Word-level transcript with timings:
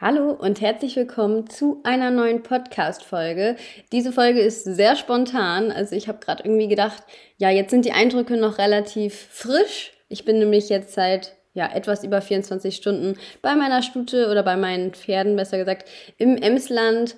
Hallo 0.00 0.30
und 0.30 0.60
herzlich 0.60 0.94
willkommen 0.94 1.50
zu 1.50 1.80
einer 1.82 2.12
neuen 2.12 2.44
Podcast-Folge. 2.44 3.56
Diese 3.90 4.12
Folge 4.12 4.38
ist 4.38 4.62
sehr 4.62 4.94
spontan. 4.94 5.72
Also 5.72 5.96
ich 5.96 6.06
habe 6.06 6.20
gerade 6.20 6.44
irgendwie 6.44 6.68
gedacht, 6.68 7.02
ja, 7.36 7.50
jetzt 7.50 7.72
sind 7.72 7.84
die 7.84 7.90
Eindrücke 7.90 8.36
noch 8.36 8.58
relativ 8.58 9.26
frisch. 9.32 9.90
Ich 10.08 10.24
bin 10.24 10.38
nämlich 10.38 10.68
jetzt 10.68 10.94
seit 10.94 11.34
ja, 11.52 11.68
etwas 11.74 12.04
über 12.04 12.20
24 12.20 12.76
Stunden 12.76 13.18
bei 13.42 13.56
meiner 13.56 13.82
Stute 13.82 14.30
oder 14.30 14.44
bei 14.44 14.56
meinen 14.56 14.94
Pferden, 14.94 15.34
besser 15.34 15.58
gesagt, 15.58 15.88
im 16.16 16.36
Emsland. 16.36 17.16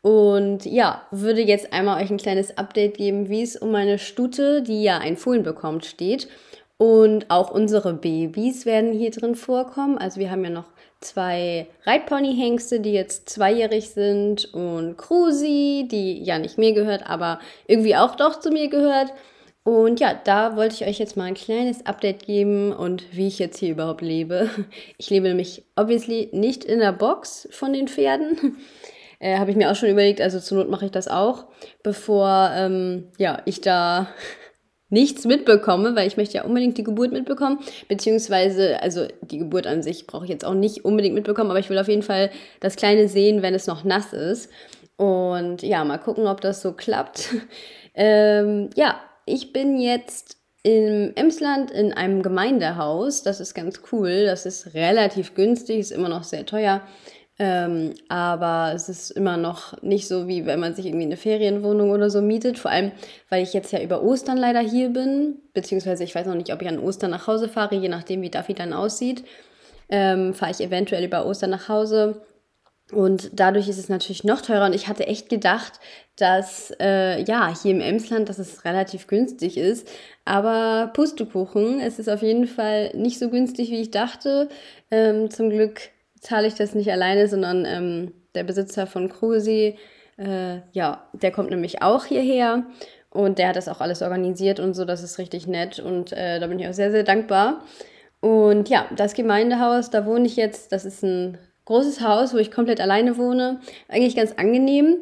Und 0.00 0.64
ja, 0.64 1.06
würde 1.10 1.42
jetzt 1.42 1.74
einmal 1.74 2.02
euch 2.02 2.08
ein 2.08 2.16
kleines 2.16 2.56
Update 2.56 2.96
geben, 2.96 3.28
wie 3.28 3.42
es 3.42 3.56
um 3.56 3.70
meine 3.70 3.98
Stute, 3.98 4.62
die 4.62 4.82
ja 4.82 4.96
ein 4.96 5.18
Fohlen 5.18 5.42
bekommt, 5.42 5.84
steht. 5.84 6.28
Und 6.78 7.30
auch 7.30 7.50
unsere 7.50 7.92
Babys 7.92 8.64
werden 8.64 8.94
hier 8.94 9.10
drin 9.10 9.34
vorkommen. 9.34 9.98
Also 9.98 10.18
wir 10.18 10.30
haben 10.30 10.44
ja 10.44 10.50
noch 10.50 10.71
zwei 11.04 11.66
Reitpony-Hengste, 11.84 12.80
die 12.80 12.92
jetzt 12.92 13.28
zweijährig 13.28 13.90
sind 13.90 14.52
und 14.54 14.96
Krusi, 14.96 15.86
die 15.90 16.22
ja 16.22 16.38
nicht 16.38 16.58
mir 16.58 16.72
gehört, 16.72 17.06
aber 17.08 17.40
irgendwie 17.66 17.96
auch 17.96 18.16
doch 18.16 18.40
zu 18.40 18.50
mir 18.50 18.68
gehört. 18.68 19.12
Und 19.64 20.00
ja, 20.00 20.18
da 20.24 20.56
wollte 20.56 20.74
ich 20.74 20.86
euch 20.86 20.98
jetzt 20.98 21.16
mal 21.16 21.24
ein 21.24 21.34
kleines 21.34 21.86
Update 21.86 22.26
geben 22.26 22.72
und 22.72 23.04
wie 23.16 23.28
ich 23.28 23.38
jetzt 23.38 23.58
hier 23.58 23.70
überhaupt 23.70 24.00
lebe. 24.00 24.50
Ich 24.98 25.10
lebe 25.10 25.28
nämlich 25.28 25.64
obviously 25.76 26.28
nicht 26.32 26.64
in 26.64 26.80
der 26.80 26.92
Box 26.92 27.48
von 27.50 27.72
den 27.72 27.88
Pferden. 27.88 28.56
Äh, 29.24 29.38
Habe 29.38 29.52
ich 29.52 29.56
mir 29.56 29.70
auch 29.70 29.76
schon 29.76 29.88
überlegt, 29.88 30.20
also 30.20 30.40
zur 30.40 30.58
Not 30.58 30.68
mache 30.68 30.86
ich 30.86 30.90
das 30.90 31.06
auch, 31.06 31.44
bevor 31.84 32.50
ähm, 32.56 33.06
ja, 33.18 33.40
ich 33.44 33.60
da 33.60 34.08
nichts 34.92 35.24
mitbekomme, 35.24 35.96
weil 35.96 36.06
ich 36.06 36.16
möchte 36.16 36.36
ja 36.36 36.44
unbedingt 36.44 36.78
die 36.78 36.84
Geburt 36.84 37.12
mitbekommen, 37.12 37.58
beziehungsweise, 37.88 38.80
also 38.82 39.06
die 39.22 39.38
Geburt 39.38 39.66
an 39.66 39.82
sich 39.82 40.06
brauche 40.06 40.24
ich 40.24 40.30
jetzt 40.30 40.44
auch 40.44 40.54
nicht 40.54 40.84
unbedingt 40.84 41.14
mitbekommen, 41.14 41.50
aber 41.50 41.58
ich 41.58 41.70
will 41.70 41.78
auf 41.78 41.88
jeden 41.88 42.02
Fall 42.02 42.30
das 42.60 42.76
Kleine 42.76 43.08
sehen, 43.08 43.42
wenn 43.42 43.54
es 43.54 43.66
noch 43.66 43.84
nass 43.84 44.12
ist. 44.12 44.50
Und 44.96 45.62
ja, 45.62 45.84
mal 45.84 45.98
gucken, 45.98 46.26
ob 46.26 46.40
das 46.40 46.62
so 46.62 46.72
klappt. 46.72 47.30
ähm, 47.94 48.70
ja, 48.76 49.00
ich 49.24 49.52
bin 49.52 49.80
jetzt 49.80 50.36
im 50.62 51.12
Emsland 51.16 51.70
in 51.70 51.92
einem 51.92 52.22
Gemeindehaus. 52.22 53.22
Das 53.22 53.40
ist 53.40 53.54
ganz 53.54 53.80
cool. 53.90 54.26
Das 54.26 54.46
ist 54.46 54.74
relativ 54.74 55.34
günstig, 55.34 55.78
ist 55.78 55.90
immer 55.90 56.08
noch 56.08 56.24
sehr 56.24 56.46
teuer. 56.46 56.82
Ähm, 57.38 57.94
aber 58.08 58.72
es 58.74 58.88
ist 58.88 59.10
immer 59.10 59.36
noch 59.36 59.80
nicht 59.82 60.06
so, 60.06 60.28
wie 60.28 60.44
wenn 60.46 60.60
man 60.60 60.74
sich 60.74 60.86
irgendwie 60.86 61.06
eine 61.06 61.16
Ferienwohnung 61.16 61.90
oder 61.90 62.10
so 62.10 62.20
mietet. 62.20 62.58
Vor 62.58 62.70
allem, 62.70 62.92
weil 63.30 63.42
ich 63.42 63.52
jetzt 63.52 63.72
ja 63.72 63.80
über 63.82 64.02
Ostern 64.02 64.36
leider 64.36 64.60
hier 64.60 64.90
bin. 64.90 65.36
Beziehungsweise 65.54 66.04
ich 66.04 66.14
weiß 66.14 66.26
noch 66.26 66.34
nicht, 66.34 66.52
ob 66.52 66.62
ich 66.62 66.68
an 66.68 66.78
Ostern 66.78 67.10
nach 67.10 67.26
Hause 67.26 67.48
fahre, 67.48 67.76
je 67.76 67.88
nachdem, 67.88 68.22
wie 68.22 68.30
Duffy 68.30 68.54
dann 68.54 68.72
aussieht. 68.72 69.24
Ähm, 69.88 70.34
fahre 70.34 70.52
ich 70.52 70.60
eventuell 70.60 71.04
über 71.04 71.26
Ostern 71.26 71.50
nach 71.50 71.68
Hause. 71.68 72.22
Und 72.92 73.30
dadurch 73.32 73.68
ist 73.68 73.78
es 73.78 73.88
natürlich 73.88 74.22
noch 74.22 74.42
teurer. 74.42 74.66
Und 74.66 74.74
ich 74.74 74.86
hatte 74.86 75.06
echt 75.06 75.30
gedacht, 75.30 75.80
dass 76.16 76.72
äh, 76.78 77.22
ja, 77.22 77.54
hier 77.62 77.70
im 77.72 77.80
Emsland, 77.80 78.28
dass 78.28 78.38
es 78.38 78.66
relativ 78.66 79.06
günstig 79.06 79.56
ist. 79.56 79.88
Aber 80.26 80.90
Pustekuchen, 80.92 81.80
es 81.80 81.98
ist 81.98 82.10
auf 82.10 82.20
jeden 82.20 82.46
Fall 82.46 82.90
nicht 82.94 83.18
so 83.18 83.30
günstig, 83.30 83.70
wie 83.70 83.80
ich 83.80 83.90
dachte. 83.90 84.48
Ähm, 84.90 85.30
zum 85.30 85.48
Glück 85.48 85.91
zahle 86.22 86.46
ich 86.46 86.54
das 86.54 86.74
nicht 86.74 86.90
alleine, 86.90 87.28
sondern 87.28 87.66
ähm, 87.66 88.12
der 88.34 88.44
Besitzer 88.44 88.86
von 88.86 89.10
Krusi, 89.10 89.76
äh, 90.16 90.60
ja, 90.72 91.06
der 91.12 91.32
kommt 91.32 91.50
nämlich 91.50 91.82
auch 91.82 92.06
hierher 92.06 92.64
und 93.10 93.38
der 93.38 93.48
hat 93.48 93.56
das 93.56 93.68
auch 93.68 93.80
alles 93.80 94.00
organisiert 94.00 94.60
und 94.60 94.72
so, 94.74 94.84
das 94.84 95.02
ist 95.02 95.18
richtig 95.18 95.46
nett 95.46 95.80
und 95.80 96.12
äh, 96.12 96.40
da 96.40 96.46
bin 96.46 96.58
ich 96.58 96.68
auch 96.68 96.72
sehr, 96.72 96.92
sehr 96.92 97.02
dankbar. 97.02 97.62
Und 98.20 98.68
ja, 98.68 98.86
das 98.96 99.14
Gemeindehaus, 99.14 99.90
da 99.90 100.06
wohne 100.06 100.26
ich 100.26 100.36
jetzt, 100.36 100.70
das 100.70 100.84
ist 100.84 101.02
ein 101.02 101.38
großes 101.64 102.00
Haus, 102.00 102.32
wo 102.32 102.38
ich 102.38 102.52
komplett 102.52 102.80
alleine 102.80 103.16
wohne, 103.16 103.60
eigentlich 103.88 104.14
ganz 104.14 104.32
angenehm. 104.32 104.98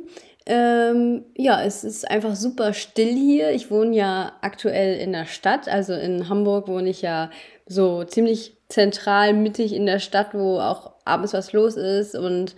Ähm, 0.46 1.26
ja, 1.36 1.62
es 1.62 1.84
ist 1.84 2.10
einfach 2.10 2.34
super 2.34 2.72
still 2.72 3.14
hier. 3.14 3.50
Ich 3.50 3.70
wohne 3.70 3.94
ja 3.94 4.32
aktuell 4.40 4.98
in 4.98 5.12
der 5.12 5.26
Stadt, 5.26 5.68
also 5.68 5.92
in 5.92 6.30
Hamburg 6.30 6.66
wohne 6.66 6.88
ich 6.88 7.02
ja 7.02 7.30
so 7.66 8.04
ziemlich 8.04 8.56
zentral 8.68 9.34
mittig 9.34 9.74
in 9.74 9.84
der 9.84 9.98
Stadt, 9.98 10.32
wo 10.32 10.58
auch 10.58 10.94
abends 11.10 11.34
was 11.34 11.52
los 11.52 11.76
ist 11.76 12.14
und 12.14 12.54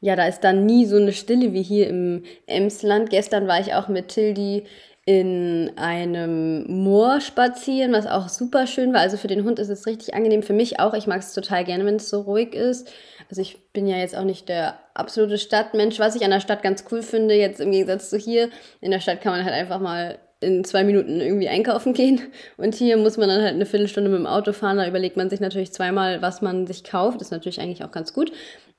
ja, 0.00 0.14
da 0.14 0.26
ist 0.26 0.40
dann 0.40 0.64
nie 0.64 0.86
so 0.86 0.96
eine 0.96 1.12
Stille 1.12 1.52
wie 1.52 1.62
hier 1.62 1.88
im 1.88 2.22
Emsland. 2.46 3.10
Gestern 3.10 3.48
war 3.48 3.58
ich 3.60 3.74
auch 3.74 3.88
mit 3.88 4.08
Tildi 4.08 4.64
in 5.06 5.72
einem 5.76 6.64
Moor 6.70 7.20
spazieren, 7.20 7.92
was 7.92 8.06
auch 8.06 8.28
super 8.28 8.66
schön 8.66 8.92
war. 8.92 9.00
Also 9.00 9.16
für 9.16 9.26
den 9.26 9.42
Hund 9.42 9.58
ist 9.58 9.70
es 9.70 9.86
richtig 9.86 10.14
angenehm, 10.14 10.42
für 10.42 10.52
mich 10.52 10.80
auch. 10.80 10.92
Ich 10.92 11.06
mag 11.06 11.20
es 11.20 11.32
total 11.32 11.64
gerne, 11.64 11.86
wenn 11.86 11.96
es 11.96 12.10
so 12.10 12.20
ruhig 12.20 12.54
ist. 12.54 12.92
Also 13.30 13.40
ich 13.40 13.72
bin 13.72 13.86
ja 13.86 13.96
jetzt 13.96 14.14
auch 14.14 14.24
nicht 14.24 14.50
der 14.50 14.78
absolute 14.92 15.38
Stadtmensch. 15.38 15.98
Was 15.98 16.14
ich 16.14 16.24
an 16.24 16.30
der 16.30 16.40
Stadt 16.40 16.62
ganz 16.62 16.84
cool 16.92 17.02
finde, 17.02 17.34
jetzt 17.34 17.60
im 17.60 17.72
Gegensatz 17.72 18.10
zu 18.10 18.18
hier, 18.18 18.50
in 18.82 18.90
der 18.90 19.00
Stadt 19.00 19.22
kann 19.22 19.32
man 19.32 19.44
halt 19.44 19.54
einfach 19.54 19.80
mal 19.80 20.18
in 20.40 20.64
zwei 20.64 20.84
Minuten 20.84 21.20
irgendwie 21.20 21.48
einkaufen 21.48 21.92
gehen. 21.94 22.20
Und 22.56 22.74
hier 22.74 22.96
muss 22.96 23.16
man 23.16 23.28
dann 23.28 23.42
halt 23.42 23.54
eine 23.54 23.66
Viertelstunde 23.66 24.10
mit 24.10 24.18
dem 24.18 24.26
Auto 24.26 24.52
fahren. 24.52 24.76
Da 24.76 24.86
überlegt 24.86 25.16
man 25.16 25.30
sich 25.30 25.40
natürlich 25.40 25.72
zweimal, 25.72 26.22
was 26.22 26.42
man 26.42 26.66
sich 26.66 26.84
kauft. 26.84 27.20
Das 27.20 27.28
ist 27.28 27.32
natürlich 27.32 27.60
eigentlich 27.60 27.84
auch 27.84 27.90
ganz 27.90 28.12
gut. 28.12 28.30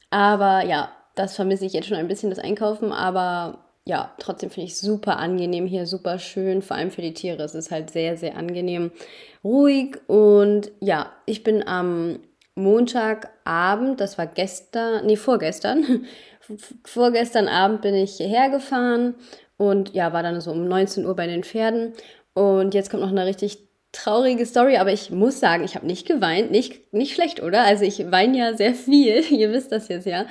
Aber 0.09 0.65
ja, 0.65 0.91
das 1.15 1.35
vermisse 1.35 1.65
ich 1.65 1.73
jetzt 1.73 1.87
schon 1.87 1.97
ein 1.97 2.07
bisschen, 2.07 2.29
das 2.29 2.39
Einkaufen. 2.39 2.91
Aber 2.93 3.65
ja, 3.85 4.13
trotzdem 4.19 4.49
finde 4.49 4.67
ich 4.67 4.77
super 4.77 5.17
angenehm 5.17 5.65
hier, 5.65 5.85
super 5.85 6.17
schön. 6.17 6.61
Vor 6.61 6.77
allem 6.77 6.91
für 6.91 7.01
die 7.01 7.13
Tiere. 7.13 7.43
Es 7.43 7.55
ist 7.55 7.71
halt 7.71 7.89
sehr, 7.89 8.15
sehr 8.15 8.37
angenehm, 8.37 8.91
ruhig. 9.43 9.97
Und 10.07 10.71
ja, 10.79 11.11
ich 11.25 11.43
bin 11.43 11.67
am 11.67 12.19
Montagabend, 12.55 13.99
das 13.99 14.17
war 14.17 14.27
gestern, 14.27 15.05
nee, 15.05 15.15
vorgestern, 15.15 16.05
vorgestern 16.85 17.47
Abend 17.47 17.81
bin 17.81 17.95
ich 17.95 18.15
hierher 18.15 18.49
gefahren 18.49 19.15
und 19.59 19.93
ja, 19.93 20.13
war 20.13 20.23
dann 20.23 20.39
so 20.39 20.51
um 20.51 20.69
19 20.69 21.05
Uhr 21.05 21.15
bei 21.17 21.27
den 21.27 21.43
Pferden. 21.43 21.91
Und 22.33 22.73
jetzt 22.73 22.89
kommt 22.89 23.03
noch 23.03 23.09
eine 23.09 23.25
richtig 23.25 23.59
traurige 23.91 24.45
Story, 24.45 24.77
aber 24.77 24.93
ich 24.93 25.09
muss 25.09 25.39
sagen, 25.39 25.65
ich 25.65 25.75
habe 25.75 25.85
nicht 25.85 26.07
geweint, 26.07 26.51
nicht, 26.51 26.93
nicht 26.93 27.13
schlecht, 27.13 27.43
oder? 27.43 27.63
Also 27.63 27.83
ich 27.83 28.09
weine 28.09 28.37
ja 28.37 28.53
sehr 28.53 28.73
viel, 28.73 29.21
ihr 29.31 29.51
wisst 29.51 29.73
das 29.73 29.89
jetzt 29.89 30.05
ja. 30.05 30.27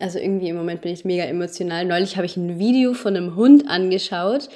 Also 0.00 0.18
irgendwie 0.18 0.48
im 0.48 0.56
Moment 0.56 0.80
bin 0.80 0.92
ich 0.92 1.04
mega 1.04 1.22
emotional. 1.24 1.84
Neulich 1.84 2.16
habe 2.16 2.26
ich 2.26 2.36
ein 2.36 2.58
Video 2.58 2.92
von 2.94 3.16
einem 3.16 3.36
Hund 3.36 3.68
angeschaut 3.68 4.48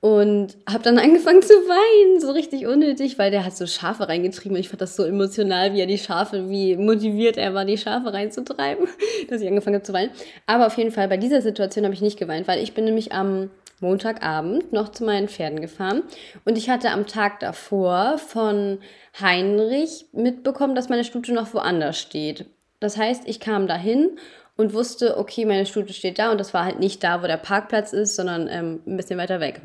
und 0.00 0.58
habe 0.68 0.82
dann 0.82 0.98
angefangen 0.98 1.40
zu 1.40 1.54
weinen, 1.54 2.20
so 2.20 2.32
richtig 2.32 2.66
unnötig, 2.66 3.18
weil 3.18 3.30
der 3.30 3.46
hat 3.46 3.56
so 3.56 3.66
Schafe 3.66 4.08
reingetrieben 4.08 4.56
und 4.56 4.60
ich 4.60 4.68
fand 4.68 4.82
das 4.82 4.94
so 4.94 5.04
emotional, 5.04 5.72
wie 5.72 5.80
er 5.80 5.86
die 5.86 5.96
Schafe, 5.96 6.50
wie 6.50 6.76
motiviert 6.76 7.38
er 7.38 7.54
war, 7.54 7.64
die 7.64 7.78
Schafe 7.78 8.12
reinzutreiben, 8.12 8.88
dass 9.30 9.40
ich 9.40 9.48
angefangen 9.48 9.76
habe 9.76 9.84
zu 9.84 9.94
weinen. 9.94 10.10
Aber 10.46 10.66
auf 10.66 10.76
jeden 10.76 10.90
Fall 10.90 11.08
bei 11.08 11.16
dieser 11.16 11.40
Situation 11.40 11.84
habe 11.84 11.94
ich 11.94 12.02
nicht 12.02 12.18
geweint, 12.18 12.48
weil 12.48 12.62
ich 12.62 12.74
bin 12.74 12.84
nämlich 12.84 13.12
am 13.12 13.50
Montagabend 13.80 14.72
noch 14.72 14.90
zu 14.90 15.04
meinen 15.04 15.28
Pferden 15.28 15.60
gefahren 15.60 16.02
und 16.44 16.56
ich 16.56 16.70
hatte 16.70 16.90
am 16.90 17.06
Tag 17.06 17.40
davor 17.40 18.18
von 18.18 18.78
Heinrich 19.20 20.06
mitbekommen, 20.12 20.74
dass 20.74 20.88
meine 20.88 21.04
Stute 21.04 21.32
noch 21.32 21.52
woanders 21.54 21.98
steht. 21.98 22.46
Das 22.78 22.96
heißt, 22.96 23.24
ich 23.26 23.40
kam 23.40 23.66
dahin 23.66 24.18
und 24.56 24.74
wusste, 24.74 25.16
okay, 25.16 25.44
meine 25.44 25.66
Stute 25.66 25.92
steht 25.92 26.18
da 26.18 26.30
und 26.30 26.38
das 26.38 26.52
war 26.52 26.64
halt 26.64 26.80
nicht 26.80 27.02
da, 27.02 27.22
wo 27.22 27.26
der 27.26 27.36
Parkplatz 27.36 27.92
ist, 27.92 28.16
sondern 28.16 28.48
ähm, 28.48 28.80
ein 28.86 28.96
bisschen 28.96 29.18
weiter 29.18 29.40
weg. 29.40 29.62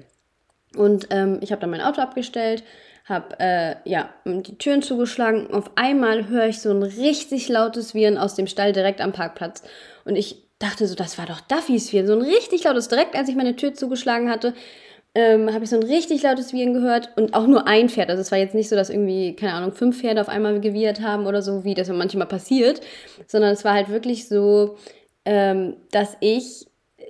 Und 0.76 1.08
ähm, 1.10 1.40
ich 1.42 1.52
habe 1.52 1.62
dann 1.62 1.70
mein 1.70 1.82
Auto 1.82 2.02
abgestellt, 2.02 2.64
habe 3.06 3.40
äh, 3.40 3.76
ja 3.86 4.10
die 4.26 4.58
Türen 4.58 4.82
zugeschlagen. 4.82 5.54
Auf 5.54 5.72
einmal 5.76 6.28
höre 6.28 6.48
ich 6.48 6.62
so 6.62 6.72
ein 6.72 6.84
richtig 6.84 7.50
lautes 7.50 7.94
Viren 7.94 8.18
aus 8.18 8.36
dem 8.36 8.48
Stall 8.48 8.74
direkt 8.74 9.02
am 9.02 9.14
Parkplatz 9.14 9.64
und 10.06 10.16
ich 10.16 10.45
dachte 10.60 10.88
so, 10.88 10.96
das 10.96 11.18
war 11.18 11.26
doch 11.26 11.42
Duffys 11.42 11.92
Viren. 11.92 12.08
So 12.08 12.14
ein 12.14 12.22
richtig 12.22 12.64
lautes, 12.64 12.88
direkt 12.88 13.16
als 13.16 13.30
ich 13.30 13.36
meine 13.36 13.56
Tür 13.56 13.74
zugeschlagen 13.74 14.30
hatte, 14.30 14.54
ähm, 15.14 15.54
habe 15.54 15.64
ich 15.64 15.70
so 15.70 15.78
ein 15.78 15.84
richtig 15.84 16.24
lautes 16.24 16.52
Viren 16.54 16.74
gehört 16.74 17.10
und 17.16 17.34
auch 17.34 17.48
nur 17.48 17.68
ein 17.68 17.90
Pferd. 17.90 18.10
Also 18.10 18.22
es 18.22 18.32
war 18.32 18.38
jetzt 18.38 18.54
nicht 18.54 18.70
so, 18.70 18.76
dass 18.76 18.90
irgendwie, 18.90 19.36
keine 19.36 19.54
Ahnung, 19.54 19.72
fünf 19.72 20.00
Pferde 20.00 20.22
auf 20.22 20.30
einmal 20.30 20.60
gewirrt 20.60 21.02
haben 21.02 21.26
oder 21.26 21.42
so, 21.42 21.64
wie 21.64 21.74
das 21.74 21.88
manchmal 21.88 22.28
passiert, 22.28 22.82
sondern 23.28 23.52
es 23.52 23.64
war 23.64 23.74
halt 23.74 23.90
wirklich 23.90 24.28
so, 24.28 24.78
ähm, 25.24 25.78
dass 25.92 26.18
ich 26.20 26.68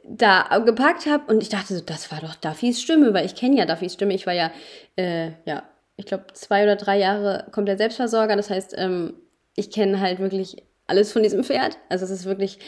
da 0.07 0.59
gepackt 0.63 1.07
habe 1.07 1.31
und 1.33 1.41
ich 1.41 1.49
dachte 1.49 1.75
so, 1.75 1.81
das 1.83 2.11
war 2.11 2.21
doch 2.21 2.35
Duffys 2.35 2.79
Stimme, 2.79 3.13
weil 3.13 3.25
ich 3.25 3.35
kenne 3.35 3.57
ja 3.57 3.65
Duffys 3.65 3.93
Stimme. 3.93 4.13
Ich 4.13 4.27
war 4.27 4.33
ja, 4.33 4.51
äh, 4.95 5.31
ja, 5.45 5.63
ich 5.97 6.05
glaube, 6.05 6.25
zwei 6.33 6.63
oder 6.63 6.75
drei 6.75 6.99
Jahre 6.99 7.51
der 7.57 7.77
Selbstversorger. 7.77 8.35
Das 8.35 8.49
heißt, 8.49 8.75
ähm, 8.77 9.15
ich 9.55 9.71
kenne 9.71 9.99
halt 9.99 10.19
wirklich 10.19 10.57
alles 10.87 11.11
von 11.11 11.23
diesem 11.23 11.43
Pferd. 11.43 11.77
Also 11.89 12.05
es 12.05 12.11
ist 12.11 12.25
wirklich 12.25 12.59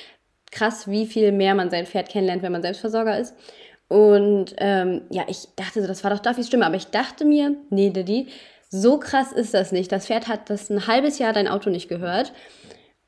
krass, 0.51 0.89
wie 0.89 1.05
viel 1.05 1.31
mehr 1.31 1.55
man 1.55 1.69
sein 1.69 1.85
Pferd 1.85 2.09
kennenlernt, 2.09 2.43
wenn 2.43 2.51
man 2.51 2.61
Selbstversorger 2.61 3.19
ist. 3.19 3.35
Und 3.89 4.55
ähm, 4.57 5.03
ja, 5.09 5.23
ich 5.27 5.47
dachte 5.55 5.81
so, 5.81 5.87
das 5.87 6.03
war 6.03 6.11
doch 6.11 6.19
Duffys 6.19 6.47
Stimme, 6.47 6.65
aber 6.65 6.75
ich 6.75 6.87
dachte 6.87 7.25
mir, 7.25 7.55
nee, 7.69 7.89
Didi, 7.89 8.27
so 8.69 8.99
krass 8.99 9.31
ist 9.31 9.53
das 9.53 9.71
nicht. 9.71 9.91
Das 9.91 10.07
Pferd 10.07 10.27
hat 10.27 10.49
das 10.49 10.69
ein 10.69 10.87
halbes 10.87 11.19
Jahr 11.19 11.33
dein 11.33 11.47
Auto 11.47 11.69
nicht 11.69 11.87
gehört. 11.87 12.33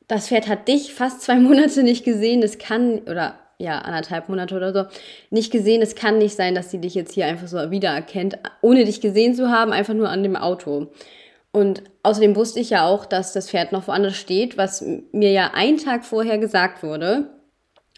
Das 0.07 0.29
Pferd 0.29 0.47
hat 0.47 0.67
dich 0.67 0.93
fast 0.93 1.21
zwei 1.21 1.35
Monate 1.39 1.83
nicht 1.83 2.05
gesehen. 2.05 2.41
Das 2.41 2.57
kann, 2.57 2.99
oder 2.99 3.35
ja, 3.57 3.79
anderthalb 3.79 4.29
Monate 4.29 4.55
oder 4.55 4.73
so, 4.73 4.85
nicht 5.31 5.51
gesehen. 5.51 5.81
Es 5.81 5.95
kann 5.95 6.17
nicht 6.17 6.35
sein, 6.35 6.55
dass 6.55 6.71
sie 6.71 6.79
dich 6.79 6.95
jetzt 6.95 7.13
hier 7.13 7.25
einfach 7.25 7.47
so 7.47 7.71
wiedererkennt, 7.71 8.37
ohne 8.61 8.85
dich 8.85 9.01
gesehen 9.01 9.35
zu 9.35 9.49
haben, 9.49 9.73
einfach 9.73 9.93
nur 9.93 10.09
an 10.09 10.23
dem 10.23 10.37
Auto. 10.37 10.87
Und 11.51 11.83
außerdem 12.03 12.35
wusste 12.35 12.59
ich 12.59 12.69
ja 12.69 12.87
auch, 12.87 13.05
dass 13.05 13.33
das 13.33 13.49
Pferd 13.49 13.71
noch 13.71 13.87
woanders 13.87 14.15
steht, 14.15 14.57
was 14.57 14.83
mir 15.11 15.31
ja 15.31 15.51
einen 15.53 15.77
Tag 15.77 16.05
vorher 16.05 16.37
gesagt 16.37 16.83
wurde. 16.83 17.29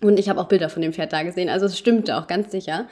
Und 0.01 0.19
ich 0.19 0.29
habe 0.29 0.39
auch 0.39 0.47
Bilder 0.47 0.69
von 0.69 0.81
dem 0.81 0.93
Pferd 0.93 1.13
da 1.13 1.23
gesehen, 1.23 1.49
also 1.49 1.65
es 1.65 1.77
stimmte 1.77 2.17
auch 2.17 2.27
ganz 2.27 2.51
sicher. 2.51 2.87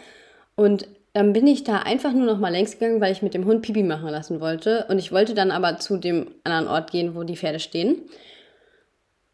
Und 0.56 0.88
dann 1.14 1.34
bin 1.34 1.48
ich 1.48 1.64
da 1.64 1.80
einfach 1.80 2.14
nur 2.14 2.26
noch 2.26 2.38
mal 2.38 2.52
längs 2.52 2.74
gegangen, 2.74 3.02
weil 3.02 3.12
ich 3.12 3.22
mit 3.22 3.34
dem 3.34 3.46
Hund 3.46 3.62
Pipi 3.62 3.84
machen 3.84 4.10
lassen 4.10 4.42
wollte. 4.42 4.86
Und 4.90 5.00
ich 5.00 5.12
wollte 5.12 5.34
dann 5.34 5.52
aber 5.52 5.80
zu 5.80 5.98
dem 5.98 6.36
anderen 6.44 6.68
Ort 6.68 6.92
gehen, 6.92 7.16
wo 7.16 7.24
die 7.24 7.38
Pferde 7.38 7.60
stehen. 7.60 8.04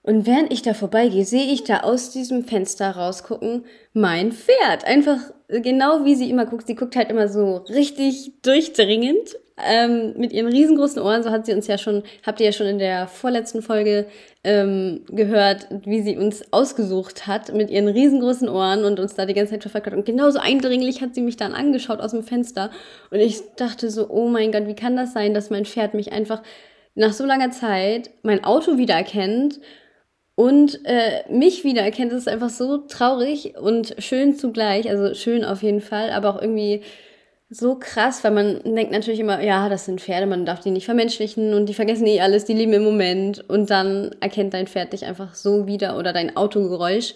Und 0.01 0.27
während 0.27 0.53
ich 0.53 0.61
da 0.61 0.75
vorbeigehe, 0.75 1.25
sehe 1.25 1.51
ich 1.51 1.63
da 1.63 1.79
aus 1.79 2.11
diesem 2.11 2.45
Fenster 2.45 2.91
rausgucken 2.91 3.65
mein 3.91 4.31
Pferd. 4.31 4.85
Einfach 4.85 5.17
genau 5.49 6.05
wie 6.05 6.15
sie 6.15 6.29
immer 6.29 6.45
guckt. 6.45 6.67
Sie 6.67 6.75
guckt 6.75 6.95
halt 6.95 7.09
immer 7.09 7.27
so 7.27 7.57
richtig 7.69 8.33
durchdringend 8.43 9.35
ähm, 9.57 10.13
mit 10.17 10.33
ihren 10.33 10.47
riesengroßen 10.47 11.01
Ohren. 11.01 11.23
So 11.23 11.31
hat 11.31 11.45
sie 11.45 11.53
uns 11.53 11.67
ja 11.67 11.77
schon, 11.77 12.03
habt 12.25 12.39
ihr 12.39 12.47
ja 12.47 12.51
schon 12.51 12.67
in 12.67 12.79
der 12.79 13.07
vorletzten 13.07 13.61
Folge 13.61 14.05
ähm, 14.43 15.01
gehört, 15.09 15.67
wie 15.85 16.01
sie 16.01 16.17
uns 16.17 16.51
ausgesucht 16.51 17.25
hat 17.25 17.53
mit 17.53 17.69
ihren 17.69 17.87
riesengroßen 17.87 18.49
Ohren 18.49 18.83
und 18.83 18.99
uns 18.99 19.15
da 19.15 19.25
die 19.25 19.33
ganze 19.33 19.53
Zeit 19.53 19.61
verfolgt 19.61 19.87
hat. 19.87 19.93
Und 19.93 20.05
genauso 20.05 20.39
eindringlich 20.39 21.01
hat 21.01 21.15
sie 21.15 21.21
mich 21.21 21.37
dann 21.37 21.53
angeschaut 21.53 21.99
aus 21.99 22.11
dem 22.11 22.23
Fenster. 22.23 22.69
Und 23.11 23.19
ich 23.19 23.41
dachte 23.55 23.89
so, 23.89 24.09
oh 24.09 24.27
mein 24.27 24.51
Gott, 24.51 24.67
wie 24.67 24.75
kann 24.75 24.97
das 24.97 25.13
sein, 25.13 25.33
dass 25.33 25.49
mein 25.49 25.65
Pferd 25.65 25.93
mich 25.93 26.11
einfach 26.11 26.41
nach 26.95 27.13
so 27.13 27.25
langer 27.25 27.51
Zeit 27.51 28.09
mein 28.23 28.43
Auto 28.43 28.77
wiedererkennt 28.77 29.59
und 30.35 30.81
äh, 30.83 31.23
mich 31.29 31.63
wiedererkennt. 31.63 32.11
Das 32.11 32.19
ist 32.19 32.27
einfach 32.27 32.49
so 32.49 32.77
traurig 32.77 33.57
und 33.57 33.95
schön 33.99 34.35
zugleich. 34.35 34.89
Also 34.89 35.13
schön 35.13 35.45
auf 35.45 35.63
jeden 35.63 35.81
Fall, 35.81 36.09
aber 36.11 36.35
auch 36.35 36.41
irgendwie 36.41 36.81
so 37.49 37.75
krass, 37.75 38.23
weil 38.23 38.31
man 38.31 38.61
denkt 38.63 38.91
natürlich 38.91 39.19
immer, 39.19 39.41
ja, 39.41 39.69
das 39.69 39.85
sind 39.85 40.01
Pferde, 40.01 40.25
man 40.25 40.45
darf 40.45 40.61
die 40.61 40.71
nicht 40.71 40.85
vermenschlichen 40.85 41.53
und 41.53 41.67
die 41.67 41.73
vergessen 41.73 42.07
eh 42.07 42.21
alles, 42.21 42.45
die 42.45 42.53
leben 42.53 42.73
im 42.73 42.83
Moment 42.83 43.47
und 43.49 43.69
dann 43.69 44.15
erkennt 44.19 44.53
dein 44.53 44.67
Pferd 44.67 44.93
dich 44.93 45.05
einfach 45.05 45.35
so 45.35 45.67
wieder 45.67 45.97
oder 45.97 46.11
dein 46.11 46.35
Autogeräusch 46.35 47.13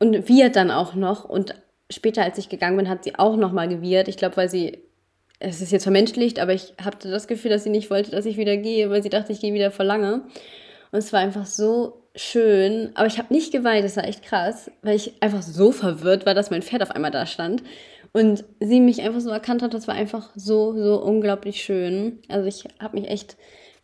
und 0.00 0.28
wird 0.28 0.56
dann 0.56 0.70
auch 0.70 0.94
noch 0.94 1.24
und 1.24 1.54
später, 1.90 2.22
als 2.22 2.38
ich 2.38 2.48
gegangen 2.48 2.76
bin, 2.76 2.88
hat 2.88 3.04
sie 3.04 3.16
auch 3.16 3.36
noch 3.36 3.52
mal 3.52 3.68
gewirrt. 3.68 4.08
Ich 4.08 4.16
glaube, 4.16 4.36
weil 4.36 4.48
sie 4.50 4.82
es 5.40 5.60
ist 5.60 5.72
jetzt 5.72 5.82
vermenschlicht, 5.82 6.38
aber 6.38 6.54
ich 6.54 6.74
hatte 6.82 7.10
das 7.10 7.26
Gefühl, 7.26 7.50
dass 7.50 7.64
sie 7.64 7.70
nicht 7.70 7.90
wollte, 7.90 8.10
dass 8.10 8.26
ich 8.26 8.36
wieder 8.36 8.56
gehe, 8.56 8.88
weil 8.90 9.02
sie 9.02 9.10
dachte, 9.10 9.32
ich 9.32 9.40
gehe 9.40 9.52
wieder 9.52 9.70
vor 9.70 9.84
lange. 9.84 10.22
Und 10.92 10.98
es 10.98 11.12
war 11.12 11.20
einfach 11.20 11.46
so 11.46 12.04
schön. 12.14 12.92
Aber 12.94 13.06
ich 13.06 13.18
habe 13.18 13.34
nicht 13.34 13.52
geweint, 13.52 13.84
das 13.84 13.96
war 13.96 14.04
echt 14.04 14.22
krass, 14.22 14.70
weil 14.82 14.96
ich 14.96 15.14
einfach 15.20 15.42
so 15.42 15.72
verwirrt 15.72 16.24
war, 16.24 16.34
dass 16.34 16.50
mein 16.50 16.62
Pferd 16.62 16.82
auf 16.82 16.92
einmal 16.92 17.10
da 17.10 17.26
stand. 17.26 17.62
Und 18.14 18.44
sie 18.60 18.80
mich 18.80 19.02
einfach 19.02 19.20
so 19.20 19.28
erkannt 19.28 19.60
hat, 19.60 19.74
das 19.74 19.86
war 19.86 19.94
einfach 19.94 20.30
so, 20.34 20.72
so 20.72 21.02
unglaublich 21.02 21.62
schön. 21.62 22.20
Also 22.28 22.48
ich 22.48 22.64
habe 22.78 22.98
mich 22.98 23.10
echt 23.10 23.36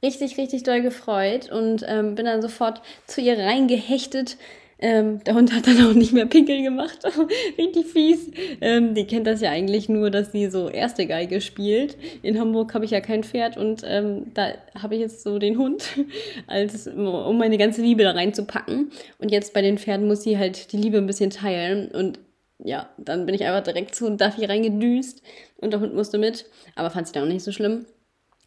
richtig, 0.03 0.39
richtig 0.39 0.63
doll 0.63 0.81
gefreut 0.81 1.53
und 1.53 1.85
ähm, 1.87 2.15
bin 2.15 2.25
dann 2.25 2.41
sofort 2.41 2.81
zu 3.07 3.21
ihr 3.21 3.39
reingehechtet 3.39 4.39
ähm, 4.83 5.23
der 5.25 5.35
Hund 5.35 5.53
hat 5.53 5.67
dann 5.67 5.85
auch 5.85 5.93
nicht 5.93 6.13
mehr 6.13 6.27
Pinkel 6.27 6.63
gemacht. 6.63 6.99
Richtig 7.59 7.87
fies. 7.87 8.31
Ähm, 8.61 8.95
die 8.95 9.07
kennt 9.07 9.27
das 9.27 9.41
ja 9.43 9.51
eigentlich 9.51 9.89
nur, 9.89 10.11
dass 10.11 10.33
sie 10.33 10.49
so 10.49 10.69
erste 10.69 11.07
Geige 11.07 11.41
spielt. 11.41 11.97
In 12.23 12.41
Hamburg 12.41 12.73
habe 12.73 12.87
ich 12.87 12.91
ja 12.91 13.01
kein 13.01 13.23
Pferd 13.23 13.57
und 13.59 13.83
ähm, 13.85 14.33
da 14.33 14.55
habe 14.81 14.95
ich 14.95 15.03
jetzt 15.03 15.23
so 15.23 15.39
den 15.39 15.59
Hund, 15.59 15.85
als, 16.47 16.87
um 16.87 17.37
meine 17.37 17.59
ganze 17.59 17.83
Liebe 17.83 18.05
da 18.05 18.13
reinzupacken. 18.13 18.91
Und 19.19 19.31
jetzt 19.31 19.53
bei 19.53 19.61
den 19.61 19.77
Pferden 19.77 20.09
muss 20.09 20.23
sie 20.23 20.39
halt 20.39 20.73
die 20.73 20.79
Liebe 20.79 20.97
ein 20.97 21.07
bisschen 21.07 21.31
teilen. 21.31 21.91
Und 21.91 22.19
ja, 22.65 22.91
dann 22.99 23.27
bin 23.27 23.35
ich 23.35 23.45
einfach 23.45 23.63
direkt 23.63 23.95
zu 23.95 24.11
Duffy 24.17 24.45
reingedüst 24.45 25.23
und 25.59 25.73
der 25.73 25.81
Hund 25.81 25.95
musste 25.95 26.19
mit. 26.19 26.47
Aber 26.75 26.91
fand 26.91 27.07
sie 27.07 27.13
dann 27.13 27.25
auch 27.25 27.29
nicht 27.29 27.45
so 27.45 27.53
schlimm. 27.53 27.87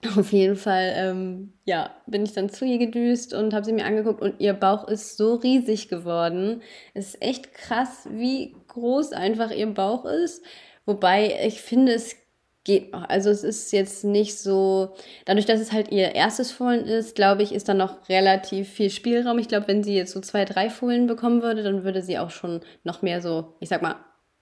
Auf 0.17 0.31
jeden 0.31 0.55
Fall, 0.55 0.93
ähm, 0.95 1.53
ja, 1.65 1.91
bin 2.07 2.23
ich 2.23 2.33
dann 2.33 2.49
zu 2.49 2.65
ihr 2.65 2.77
gedüst 2.77 3.33
und 3.33 3.53
habe 3.53 3.65
sie 3.65 3.73
mir 3.73 3.85
angeguckt 3.85 4.21
und 4.21 4.39
ihr 4.39 4.53
Bauch 4.53 4.87
ist 4.87 5.17
so 5.17 5.35
riesig 5.35 5.87
geworden. 5.87 6.61
Es 6.93 7.09
ist 7.09 7.21
echt 7.21 7.53
krass, 7.53 8.07
wie 8.11 8.55
groß 8.67 9.13
einfach 9.13 9.51
ihr 9.51 9.67
Bauch 9.67 10.05
ist. 10.05 10.43
Wobei 10.85 11.39
ich 11.45 11.61
finde, 11.61 11.93
es 11.93 12.17
geht 12.63 12.93
noch. 12.93 13.07
Also 13.09 13.29
es 13.29 13.43
ist 13.43 13.71
jetzt 13.71 14.03
nicht 14.03 14.37
so, 14.37 14.95
dadurch, 15.25 15.45
dass 15.45 15.59
es 15.59 15.71
halt 15.71 15.91
ihr 15.91 16.15
erstes 16.15 16.51
Fohlen 16.51 16.85
ist, 16.85 17.15
glaube 17.15 17.43
ich, 17.43 17.53
ist 17.53 17.67
da 17.67 17.73
noch 17.73 18.07
relativ 18.09 18.69
viel 18.69 18.89
Spielraum. 18.89 19.37
Ich 19.39 19.47
glaube, 19.47 19.67
wenn 19.67 19.83
sie 19.83 19.95
jetzt 19.95 20.13
so 20.13 20.21
zwei, 20.21 20.45
drei 20.45 20.69
Fohlen 20.69 21.07
bekommen 21.07 21.41
würde, 21.41 21.63
dann 21.63 21.83
würde 21.83 22.01
sie 22.01 22.17
auch 22.19 22.29
schon 22.29 22.61
noch 22.83 23.01
mehr 23.01 23.21
so, 23.21 23.55
ich 23.59 23.69
sag 23.69 23.81
mal, 23.81 23.95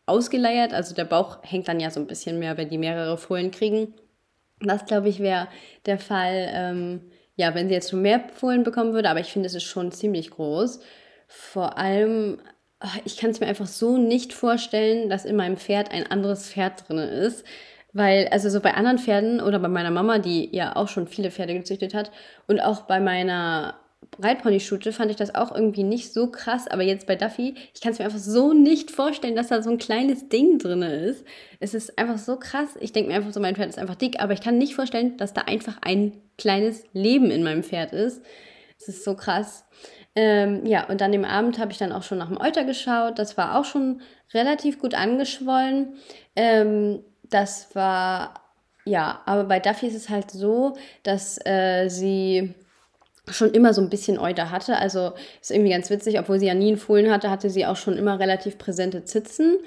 ausgeleiert. 0.05 0.73
Also 0.73 0.93
der 0.93 1.05
Bauch 1.05 1.39
hängt 1.43 1.67
dann 1.67 1.79
ja 1.79 1.89
so 1.89 1.99
ein 1.99 2.07
bisschen 2.07 2.39
mehr, 2.39 2.57
wenn 2.57 2.69
die 2.69 2.77
mehrere 2.77 3.17
Fohlen 3.17 3.51
kriegen. 3.51 3.93
Das, 4.59 4.85
glaube 4.85 5.09
ich, 5.09 5.19
wäre 5.19 5.47
der 5.87 5.97
Fall, 5.97 6.49
ähm, 6.53 7.11
ja, 7.35 7.55
wenn 7.55 7.67
sie 7.67 7.73
jetzt 7.73 7.89
schon 7.89 8.03
mehr 8.03 8.23
Fohlen 8.33 8.63
bekommen 8.63 8.93
würde, 8.93 9.09
aber 9.09 9.19
ich 9.19 9.31
finde, 9.31 9.47
es 9.47 9.55
ist 9.55 9.63
schon 9.63 9.91
ziemlich 9.91 10.29
groß. 10.29 10.81
Vor 11.27 11.77
allem, 11.77 12.39
ich 13.05 13.17
kann 13.17 13.31
es 13.31 13.39
mir 13.39 13.47
einfach 13.47 13.67
so 13.67 13.97
nicht 13.97 14.33
vorstellen, 14.33 15.09
dass 15.09 15.25
in 15.25 15.35
meinem 15.35 15.57
Pferd 15.57 15.91
ein 15.91 16.05
anderes 16.05 16.49
Pferd 16.49 16.87
drin 16.87 16.97
ist. 16.97 17.43
Weil, 17.93 18.29
also 18.29 18.49
so 18.49 18.61
bei 18.61 18.73
anderen 18.73 18.99
Pferden 18.99 19.41
oder 19.41 19.59
bei 19.59 19.67
meiner 19.67 19.91
Mama, 19.91 20.19
die 20.19 20.55
ja 20.55 20.75
auch 20.75 20.87
schon 20.87 21.07
viele 21.07 21.31
Pferde 21.31 21.53
gezüchtet 21.53 21.93
hat, 21.93 22.11
und 22.47 22.59
auch 22.61 22.81
bei 22.81 22.99
meiner 22.99 23.75
Reitpony-Shoote 24.19 24.91
fand 24.91 25.11
ich 25.11 25.17
das 25.17 25.35
auch 25.35 25.53
irgendwie 25.53 25.83
nicht 25.83 26.11
so 26.11 26.27
krass, 26.27 26.67
aber 26.67 26.81
jetzt 26.83 27.07
bei 27.07 27.15
Duffy, 27.15 27.55
ich 27.73 27.81
kann 27.81 27.91
es 27.91 27.99
mir 27.99 28.05
einfach 28.05 28.19
so 28.19 28.53
nicht 28.53 28.91
vorstellen, 28.91 29.35
dass 29.35 29.47
da 29.47 29.61
so 29.61 29.69
ein 29.69 29.77
kleines 29.77 30.27
Ding 30.27 30.57
drin 30.57 30.81
ist. 30.81 31.25
Es 31.59 31.73
ist 31.73 31.97
einfach 31.97 32.17
so 32.17 32.37
krass. 32.37 32.69
Ich 32.79 32.93
denke 32.93 33.09
mir 33.09 33.15
einfach 33.15 33.31
so, 33.31 33.39
mein 33.39 33.55
Pferd 33.55 33.69
ist 33.69 33.79
einfach 33.79 33.95
dick, 33.95 34.19
aber 34.19 34.33
ich 34.33 34.41
kann 34.41 34.57
nicht 34.57 34.75
vorstellen, 34.75 35.17
dass 35.17 35.33
da 35.33 35.41
einfach 35.41 35.77
ein 35.81 36.13
kleines 36.37 36.83
Leben 36.93 37.31
in 37.31 37.43
meinem 37.43 37.63
Pferd 37.63 37.93
ist. 37.93 38.23
Es 38.77 38.87
ist 38.87 39.03
so 39.03 39.15
krass. 39.15 39.65
Ähm, 40.15 40.65
ja, 40.65 40.89
und 40.89 40.99
dann 40.99 41.13
im 41.13 41.23
Abend 41.23 41.57
habe 41.59 41.71
ich 41.71 41.77
dann 41.77 41.91
auch 41.91 42.03
schon 42.03 42.17
nach 42.17 42.27
dem 42.27 42.41
Euter 42.41 42.65
geschaut. 42.65 43.17
Das 43.17 43.37
war 43.37 43.57
auch 43.57 43.65
schon 43.65 44.01
relativ 44.33 44.79
gut 44.79 44.93
angeschwollen. 44.93 45.93
Ähm, 46.35 47.03
das 47.31 47.73
war, 47.73 48.35
ja, 48.85 49.21
aber 49.25 49.45
bei 49.45 49.59
Duffy 49.59 49.87
ist 49.87 49.95
es 49.95 50.09
halt 50.09 50.29
so, 50.31 50.77
dass 51.03 51.43
äh, 51.45 51.89
sie 51.89 52.53
schon 53.27 53.51
immer 53.51 53.73
so 53.73 53.81
ein 53.81 53.89
bisschen 53.89 54.19
Euter 54.19 54.51
hatte. 54.51 54.77
Also 54.77 55.13
ist 55.41 55.51
irgendwie 55.51 55.71
ganz 55.71 55.89
witzig, 55.89 56.19
obwohl 56.19 56.39
sie 56.39 56.47
ja 56.47 56.53
nie 56.53 56.69
einen 56.69 56.77
Fohlen 56.77 57.11
hatte, 57.11 57.29
hatte 57.29 57.49
sie 57.49 57.65
auch 57.65 57.75
schon 57.75 57.97
immer 57.97 58.19
relativ 58.19 58.57
präsente 58.57 59.03
Zitzen. 59.03 59.57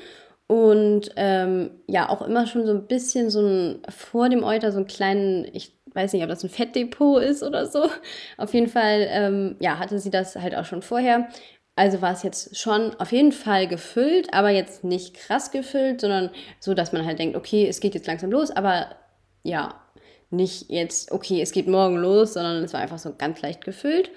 Und 0.47 1.11
ähm, 1.17 1.71
ja, 1.87 2.09
auch 2.11 2.23
immer 2.23 2.47
schon 2.47 2.67
so 2.67 2.73
ein 2.73 2.87
bisschen 2.87 3.31
so 3.31 3.41
ein, 3.41 3.83
vor 3.89 4.29
dem 4.29 4.45
Euter 4.45 4.73
so 4.73 4.79
einen 4.79 4.87
kleinen, 4.87 5.47
ich 5.53 5.73
weiß 5.95 6.13
nicht, 6.13 6.23
ob 6.23 6.29
das 6.29 6.45
ein 6.45 6.51
Fettdepot 6.51 7.23
ist 7.23 7.43
oder 7.43 7.67
so. 7.67 7.89
Auf 8.37 8.53
jeden 8.53 8.69
Fall, 8.69 9.07
ähm, 9.09 9.57
ja, 9.61 9.79
hatte 9.79 9.99
sie 9.99 10.11
das 10.11 10.37
halt 10.37 10.55
auch 10.55 10.65
schon 10.65 10.83
vorher. 10.83 11.29
Also 11.77 12.01
war 12.01 12.13
es 12.13 12.23
jetzt 12.23 12.57
schon 12.57 12.95
auf 13.01 13.11
jeden 13.11 13.33
Fall 13.33 13.67
gefüllt, 13.67 14.33
aber 14.33 14.51
jetzt 14.51 14.85
nicht 14.85 15.15
krass 15.15 15.51
gefüllt, 15.51 16.01
sondern 16.01 16.31
so, 16.61 16.73
dass 16.73 16.93
man 16.93 17.05
halt 17.05 17.19
denkt, 17.19 17.37
okay, 17.37 17.67
es 17.67 17.81
geht 17.81 17.95
jetzt 17.95 18.07
langsam 18.07 18.31
los, 18.31 18.51
aber 18.53 18.95
ja, 19.43 19.75
nicht 20.31 20.71
jetzt, 20.71 21.11
okay, 21.11 21.41
es 21.41 21.53
geht 21.53 21.67
morgen 21.67 21.97
los, 21.97 22.35
sondern 22.35 22.63
es 22.65 22.73
war 22.73 22.81
einfach 22.81 22.99
so 22.99 23.15
ganz 23.17 23.43
leicht 23.43 23.65
gefüllt. 23.65 24.11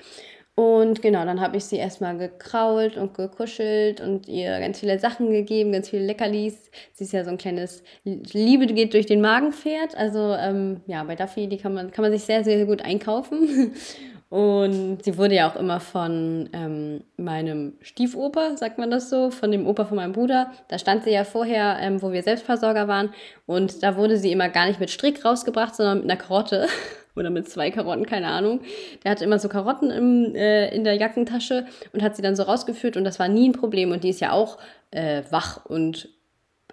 Und 0.60 1.04
genau, 1.04 1.24
dann 1.24 1.40
habe 1.40 1.58
ich 1.58 1.66
sie 1.66 1.76
erstmal 1.78 2.18
gekrault 2.18 2.98
und 2.98 3.14
gekuschelt 3.14 4.02
und 4.02 4.28
ihr 4.28 4.60
ganz 4.60 4.80
viele 4.80 4.98
Sachen 4.98 5.30
gegeben, 5.30 5.72
ganz 5.72 5.90
viele 5.90 6.04
Leckerlis. 6.04 6.72
Sie 6.94 7.04
ist 7.04 7.14
ja 7.14 7.24
so 7.24 7.30
ein 7.30 7.38
kleines 7.38 7.84
Liebe 8.04 8.66
geht 8.66 8.96
durch 8.96 9.06
den 9.06 9.22
Magenpferd. 9.22 9.96
Also 9.96 10.34
ähm, 10.34 10.82
ja, 10.88 11.04
bei 11.04 11.16
Duffy, 11.16 11.48
die 11.48 11.58
kann 11.58 11.76
man, 11.76 11.92
kann 11.92 12.02
man 12.02 12.12
sich 12.12 12.24
sehr, 12.24 12.44
sehr 12.44 12.66
gut 12.66 12.82
einkaufen. 12.82 13.74
Und 14.30 15.04
sie 15.04 15.18
wurde 15.18 15.36
ja 15.36 15.50
auch 15.50 15.56
immer 15.56 15.80
von 15.80 16.50
ähm, 16.52 17.04
meinem 17.16 17.74
Stiefoper, 17.82 18.58
sagt 18.58 18.78
man 18.78 18.92
das 18.92 19.10
so, 19.10 19.32
von 19.32 19.52
dem 19.52 19.66
Opa 19.66 19.86
von 19.86 19.96
meinem 19.96 20.12
Bruder. 20.12 20.52
Da 20.68 20.78
stand 20.78 21.06
sie 21.06 21.12
ja 21.12 21.24
vorher, 21.24 21.78
ähm, 21.80 22.02
wo 22.02 22.12
wir 22.12 22.24
Selbstversorger 22.24 22.90
waren. 22.90 23.14
Und 23.46 23.84
da 23.84 23.96
wurde 23.96 24.18
sie 24.18 24.34
immer 24.34 24.50
gar 24.50 24.68
nicht 24.68 24.82
mit 24.82 24.90
Strick 24.90 25.24
rausgebracht, 25.24 25.76
sondern 25.76 26.00
mit 26.00 26.12
einer 26.12 26.20
Karotte. 26.20 26.68
Oder 27.16 27.32
mit 27.32 27.50
zwei 27.50 27.72
Karotten, 27.72 28.06
keine 28.06 28.28
Ahnung. 28.28 28.60
Der 29.04 29.12
hatte 29.12 29.24
immer 29.24 29.40
so 29.40 29.50
Karotten 29.50 29.90
im, 29.90 30.36
äh, 30.36 30.70
in 30.76 30.84
der 30.84 30.94
Jackentasche 30.96 31.66
und 31.92 32.04
hat 32.04 32.16
sie 32.16 32.22
dann 32.22 32.36
so 32.36 32.44
rausgeführt 32.44 32.96
und 32.96 33.06
das 33.06 33.18
war 33.18 33.28
nie 33.28 33.50
ein 33.50 33.54
Problem. 33.54 33.92
Und 33.92 34.04
die 34.04 34.10
ist 34.10 34.20
ja 34.20 34.34
auch 34.34 34.60
äh, 34.92 35.24
wach 35.32 35.66
und 35.66 36.10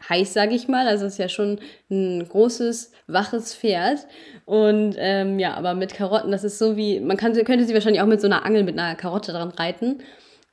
heiß, 0.09 0.33
sage 0.33 0.55
ich 0.55 0.69
mal. 0.69 0.87
Also 0.87 1.07
es 1.07 1.15
ist 1.15 1.19
ja 1.19 1.29
schon 1.29 1.59
ein 1.91 2.27
großes, 2.29 2.93
waches 3.07 3.55
Pferd. 3.55 4.07
Und 4.45 4.97
ähm, 4.99 5.39
ja, 5.39 5.55
aber 5.55 5.75
mit 5.75 5.95
Karotten, 5.95 6.31
das 6.31 6.45
ist 6.45 6.59
so 6.59 6.77
wie, 6.77 7.01
man 7.01 7.17
kann, 7.17 7.33
könnte 7.45 7.65
sie 7.65 7.75
wahrscheinlich 7.75 8.03
auch 8.03 8.07
mit 8.07 8.21
so 8.21 8.27
einer 8.27 8.45
Angel 8.45 8.65
mit 8.65 8.79
einer 8.79 8.95
Karotte 8.95 9.33
dran 9.33 9.51
reiten. 9.51 10.03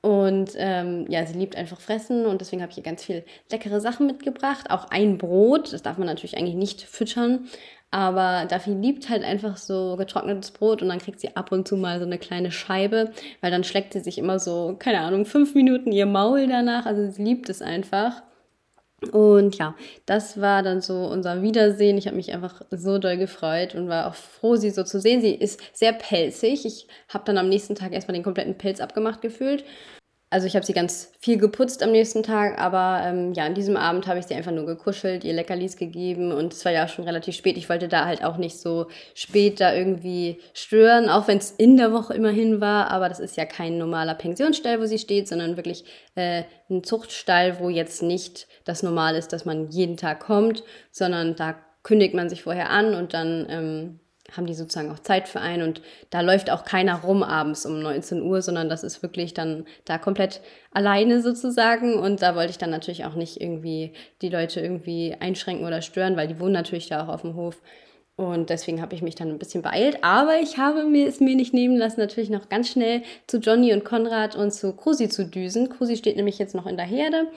Und 0.02 0.52
ähm, 0.58 1.06
ja, 1.10 1.26
sie 1.28 1.38
liebt 1.38 1.56
einfach 1.56 1.80
fressen 1.80 2.26
und 2.26 2.42
deswegen 2.42 2.64
habe 2.64 2.72
ich 2.72 2.78
ihr 2.78 2.84
ganz 2.84 3.04
viel 3.04 3.24
leckere 3.52 3.80
Sachen 3.80 4.08
mitgebracht. 4.08 4.72
Auch 4.72 4.86
ein 4.90 5.20
Brot, 5.20 5.74
das 5.74 5.84
darf 5.84 6.00
man 6.00 6.08
natürlich 6.08 6.38
eigentlich 6.38 6.56
nicht 6.56 6.82
füttern. 6.82 7.48
Aber 7.92 8.48
Duffy 8.50 8.72
liebt 8.72 9.10
halt 9.10 9.24
einfach 9.24 9.58
so 9.58 9.98
getrocknetes 9.98 10.52
Brot 10.52 10.82
und 10.82 10.88
dann 10.88 11.00
kriegt 11.00 11.20
sie 11.20 11.36
ab 11.36 11.52
und 11.52 11.68
zu 11.68 11.76
mal 11.76 12.00
so 12.00 12.06
eine 12.06 12.18
kleine 12.18 12.50
Scheibe, 12.50 13.12
weil 13.42 13.52
dann 13.52 13.66
schlägt 13.66 13.94
sie 13.94 14.00
sich 14.00 14.18
immer 14.18 14.40
so, 14.40 14.76
keine 14.80 15.02
Ahnung, 15.02 15.26
fünf 15.26 15.54
Minuten 15.54 15.92
ihr 15.92 16.06
Maul 16.06 16.48
danach. 16.48 16.86
Also 16.86 17.12
sie 17.12 17.22
liebt 17.22 17.50
es 17.50 17.62
einfach. 17.62 18.24
Und 19.10 19.58
ja, 19.58 19.76
das 20.06 20.40
war 20.40 20.62
dann 20.62 20.82
so 20.82 21.08
unser 21.08 21.42
Wiedersehen. 21.42 21.98
Ich 21.98 22.06
habe 22.06 22.16
mich 22.16 22.34
einfach 22.34 22.62
so 22.70 23.00
doll 23.00 23.18
gefreut 23.18 23.74
und 23.74 23.90
war 23.90 24.08
auch 24.08 24.14
froh, 24.14 24.58
sie 24.58 24.70
so 24.70 24.84
zu 24.84 25.00
sehen. 25.00 25.22
Sie 25.22 25.34
ist 25.34 25.60
sehr 25.74 25.94
pelzig. 25.94 26.66
Ich 26.66 26.88
habe 27.10 27.24
dann 27.26 27.40
am 27.40 27.50
nächsten 27.50 27.74
Tag 27.74 27.94
erstmal 27.94 28.14
den 28.14 28.24
kompletten 28.24 28.58
Pelz 28.58 28.80
abgemacht 28.80 29.22
gefühlt. 29.22 29.64
Also 30.34 30.48
ich 30.48 30.56
habe 30.56 30.66
sie 30.66 30.72
ganz 30.72 31.12
viel 31.20 31.38
geputzt 31.38 31.84
am 31.84 31.92
nächsten 31.92 32.24
Tag, 32.24 32.58
aber 32.58 33.02
ähm, 33.04 33.34
ja, 33.34 33.44
an 33.44 33.54
diesem 33.54 33.76
Abend 33.76 34.08
habe 34.08 34.18
ich 34.18 34.28
sie 34.28 34.34
einfach 34.34 34.54
nur 34.54 34.66
gekuschelt, 34.66 35.26
ihr 35.26 35.34
Leckerlis 35.34 35.76
gegeben 35.76 36.32
und 36.32 36.54
es 36.54 36.64
war 36.64 36.72
ja 36.72 36.88
schon 36.88 37.04
relativ 37.04 37.36
spät. 37.36 37.58
Ich 37.58 37.68
wollte 37.68 37.90
da 37.90 38.06
halt 38.06 38.24
auch 38.24 38.38
nicht 38.38 38.58
so 38.58 38.88
spät 39.14 39.60
da 39.60 39.76
irgendwie 39.76 40.40
stören, 40.54 41.10
auch 41.10 41.28
wenn 41.28 41.38
es 41.38 41.52
in 41.52 41.76
der 41.76 41.92
Woche 41.92 42.14
immerhin 42.14 42.62
war, 42.62 42.90
aber 42.92 43.10
das 43.10 43.20
ist 43.20 43.36
ja 43.36 43.44
kein 43.44 43.78
normaler 43.78 44.16
Pensionsstall, 44.16 44.80
wo 44.80 44.86
sie 44.86 45.00
steht, 45.00 45.28
sondern 45.28 45.58
wirklich 45.58 45.84
äh, 46.16 46.44
ein 46.70 46.86
Zuchtstall, 46.86 47.60
wo 47.60 47.68
jetzt 47.68 48.02
nicht 48.02 48.48
das 48.64 48.84
Normal 48.84 49.18
ist, 49.18 49.34
dass 49.34 49.44
man 49.44 49.70
jeden 49.70 49.98
Tag 49.98 50.22
kommt, 50.22 50.64
sondern 50.92 51.36
da 51.36 51.56
kündigt 51.84 52.14
man 52.14 52.30
sich 52.30 52.44
vorher 52.44 52.70
an 52.70 52.94
und 52.94 53.14
dann 53.14 53.48
ähm, 53.50 54.00
haben 54.36 54.46
die 54.46 54.54
sozusagen 54.54 54.92
auch 54.92 55.00
Zeit 55.00 55.28
für 55.28 55.42
einen 55.42 55.64
und 55.64 55.82
da 56.10 56.22
läuft 56.22 56.50
auch 56.50 56.64
keiner 56.64 57.02
rum 57.02 57.24
abends 57.24 57.66
um 57.66 57.82
19 57.82 58.22
Uhr, 58.22 58.42
sondern 58.42 58.70
das 58.70 58.84
ist 58.84 59.04
wirklich 59.04 59.34
dann 59.34 59.66
da 59.86 59.98
komplett 59.98 60.42
alleine 60.72 61.22
sozusagen 61.22 61.96
und 61.96 62.22
da 62.22 62.36
wollte 62.36 62.52
ich 62.52 62.58
dann 62.58 62.70
natürlich 62.70 63.06
auch 63.06 63.16
nicht 63.16 63.42
irgendwie 63.42 63.94
die 64.22 64.30
Leute 64.30 64.62
irgendwie 64.62 65.16
einschränken 65.20 65.66
oder 65.66 65.82
stören, 65.82 66.16
weil 66.16 66.28
die 66.28 66.40
wohnen 66.40 66.54
natürlich 66.54 66.88
da 66.88 67.04
auch 67.04 67.10
auf 67.10 67.22
dem 67.22 67.36
Hof. 67.36 67.62
Und 68.18 68.50
deswegen 68.52 68.82
habe 68.82 68.94
ich 68.94 69.02
mich 69.02 69.16
dann 69.16 69.30
ein 69.30 69.40
bisschen 69.40 69.64
beeilt. 69.64 70.04
Aber 70.04 70.40
ich 70.40 70.58
habe 70.58 70.84
mir 70.84 71.08
es 71.08 71.20
mir 71.20 71.36
nicht 71.36 71.54
nehmen 71.54 71.78
lassen, 71.78 72.00
natürlich 72.00 72.30
noch 72.30 72.50
ganz 72.50 72.70
schnell 72.70 73.02
zu 73.26 73.38
Johnny 73.38 73.74
und 73.74 73.84
Konrad 73.84 74.36
und 74.36 74.52
zu 74.52 74.74
Krusi 74.74 75.10
zu 75.10 75.26
düsen. 75.26 75.70
Krusi 75.70 75.98
steht 75.98 76.18
nämlich 76.18 76.38
jetzt 76.38 76.54
noch 76.54 76.68
in 76.68 76.78
der 76.78 76.86
Herde 76.86 77.28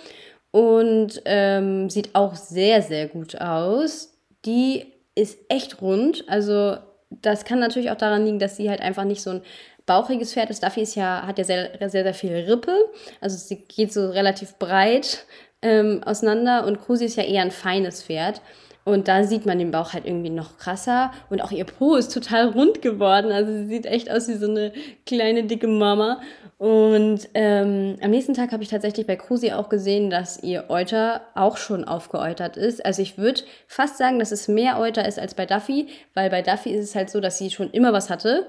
und 0.50 1.22
ähm, 1.24 1.88
sieht 1.88 2.14
auch 2.14 2.34
sehr, 2.34 2.82
sehr 2.82 3.08
gut 3.08 3.40
aus. 3.40 4.12
Die 4.44 4.93
ist 5.14 5.38
echt 5.48 5.80
rund. 5.80 6.24
Also 6.28 6.76
das 7.10 7.44
kann 7.44 7.58
natürlich 7.58 7.90
auch 7.90 7.96
daran 7.96 8.24
liegen, 8.24 8.38
dass 8.38 8.56
sie 8.56 8.70
halt 8.70 8.80
einfach 8.80 9.04
nicht 9.04 9.22
so 9.22 9.30
ein 9.30 9.42
bauchiges 9.86 10.32
Pferd 10.32 10.50
ist. 10.50 10.62
Duffy 10.62 10.82
ist 10.82 10.94
ja, 10.94 11.26
hat 11.26 11.38
ja 11.38 11.44
sehr, 11.44 11.70
sehr, 11.88 12.04
sehr 12.04 12.14
viel 12.14 12.32
Rippe. 12.32 12.74
Also 13.20 13.36
sie 13.36 13.64
geht 13.64 13.92
so 13.92 14.10
relativ 14.10 14.58
breit 14.58 15.26
ähm, 15.62 16.02
auseinander 16.04 16.66
und 16.66 16.80
Krusi 16.80 17.04
ist 17.04 17.16
ja 17.16 17.24
eher 17.24 17.42
ein 17.42 17.50
feines 17.50 18.02
Pferd. 18.02 18.40
Und 18.84 19.08
da 19.08 19.24
sieht 19.24 19.46
man 19.46 19.58
den 19.58 19.70
Bauch 19.70 19.94
halt 19.94 20.04
irgendwie 20.04 20.30
noch 20.30 20.58
krasser. 20.58 21.10
Und 21.30 21.42
auch 21.42 21.50
ihr 21.50 21.64
Po 21.64 21.96
ist 21.96 22.12
total 22.12 22.48
rund 22.48 22.82
geworden. 22.82 23.32
Also 23.32 23.50
sie 23.50 23.66
sieht 23.66 23.86
echt 23.86 24.10
aus 24.10 24.28
wie 24.28 24.34
so 24.34 24.46
eine 24.48 24.72
kleine, 25.06 25.44
dicke 25.44 25.66
Mama. 25.66 26.20
Und 26.58 27.28
ähm, 27.34 27.96
am 28.02 28.10
nächsten 28.10 28.34
Tag 28.34 28.52
habe 28.52 28.62
ich 28.62 28.68
tatsächlich 28.68 29.06
bei 29.06 29.16
Krusi 29.16 29.52
auch 29.52 29.68
gesehen, 29.68 30.10
dass 30.10 30.42
ihr 30.42 30.66
Euter 30.68 31.22
auch 31.34 31.56
schon 31.56 31.84
aufgeäutert 31.84 32.56
ist. 32.56 32.84
Also 32.84 33.02
ich 33.02 33.16
würde 33.16 33.42
fast 33.66 33.96
sagen, 33.96 34.18
dass 34.18 34.32
es 34.32 34.48
mehr 34.48 34.78
Euter 34.78 35.06
ist 35.08 35.18
als 35.18 35.34
bei 35.34 35.46
Duffy, 35.46 35.88
weil 36.12 36.30
bei 36.30 36.42
Duffy 36.42 36.70
ist 36.70 36.84
es 36.84 36.94
halt 36.94 37.10
so, 37.10 37.20
dass 37.20 37.38
sie 37.38 37.50
schon 37.50 37.70
immer 37.70 37.92
was 37.92 38.10
hatte. 38.10 38.46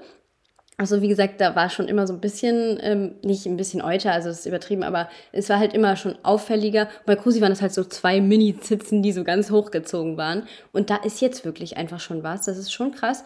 Also 0.78 1.00
wie 1.00 1.08
gesagt, 1.08 1.40
da 1.40 1.56
war 1.56 1.70
schon 1.70 1.88
immer 1.88 2.06
so 2.06 2.12
ein 2.12 2.20
bisschen, 2.20 2.78
ähm, 2.82 3.14
nicht 3.22 3.46
ein 3.46 3.56
bisschen 3.56 3.80
Euter, 3.80 4.12
also 4.12 4.28
das 4.28 4.40
ist 4.40 4.46
übertrieben, 4.46 4.82
aber 4.82 5.08
es 5.32 5.48
war 5.48 5.58
halt 5.58 5.72
immer 5.72 5.96
schon 5.96 6.18
auffälliger. 6.22 6.88
bei 7.06 7.16
Krusi 7.16 7.40
waren 7.40 7.50
das 7.50 7.62
halt 7.62 7.72
so 7.72 7.82
zwei 7.84 8.20
Mini-Zitzen, 8.20 9.02
die 9.02 9.12
so 9.12 9.24
ganz 9.24 9.50
hochgezogen 9.50 10.18
waren. 10.18 10.46
Und 10.72 10.90
da 10.90 10.96
ist 10.96 11.22
jetzt 11.22 11.46
wirklich 11.46 11.78
einfach 11.78 12.00
schon 12.00 12.22
was. 12.22 12.44
Das 12.44 12.58
ist 12.58 12.72
schon 12.72 12.92
krass. 12.92 13.24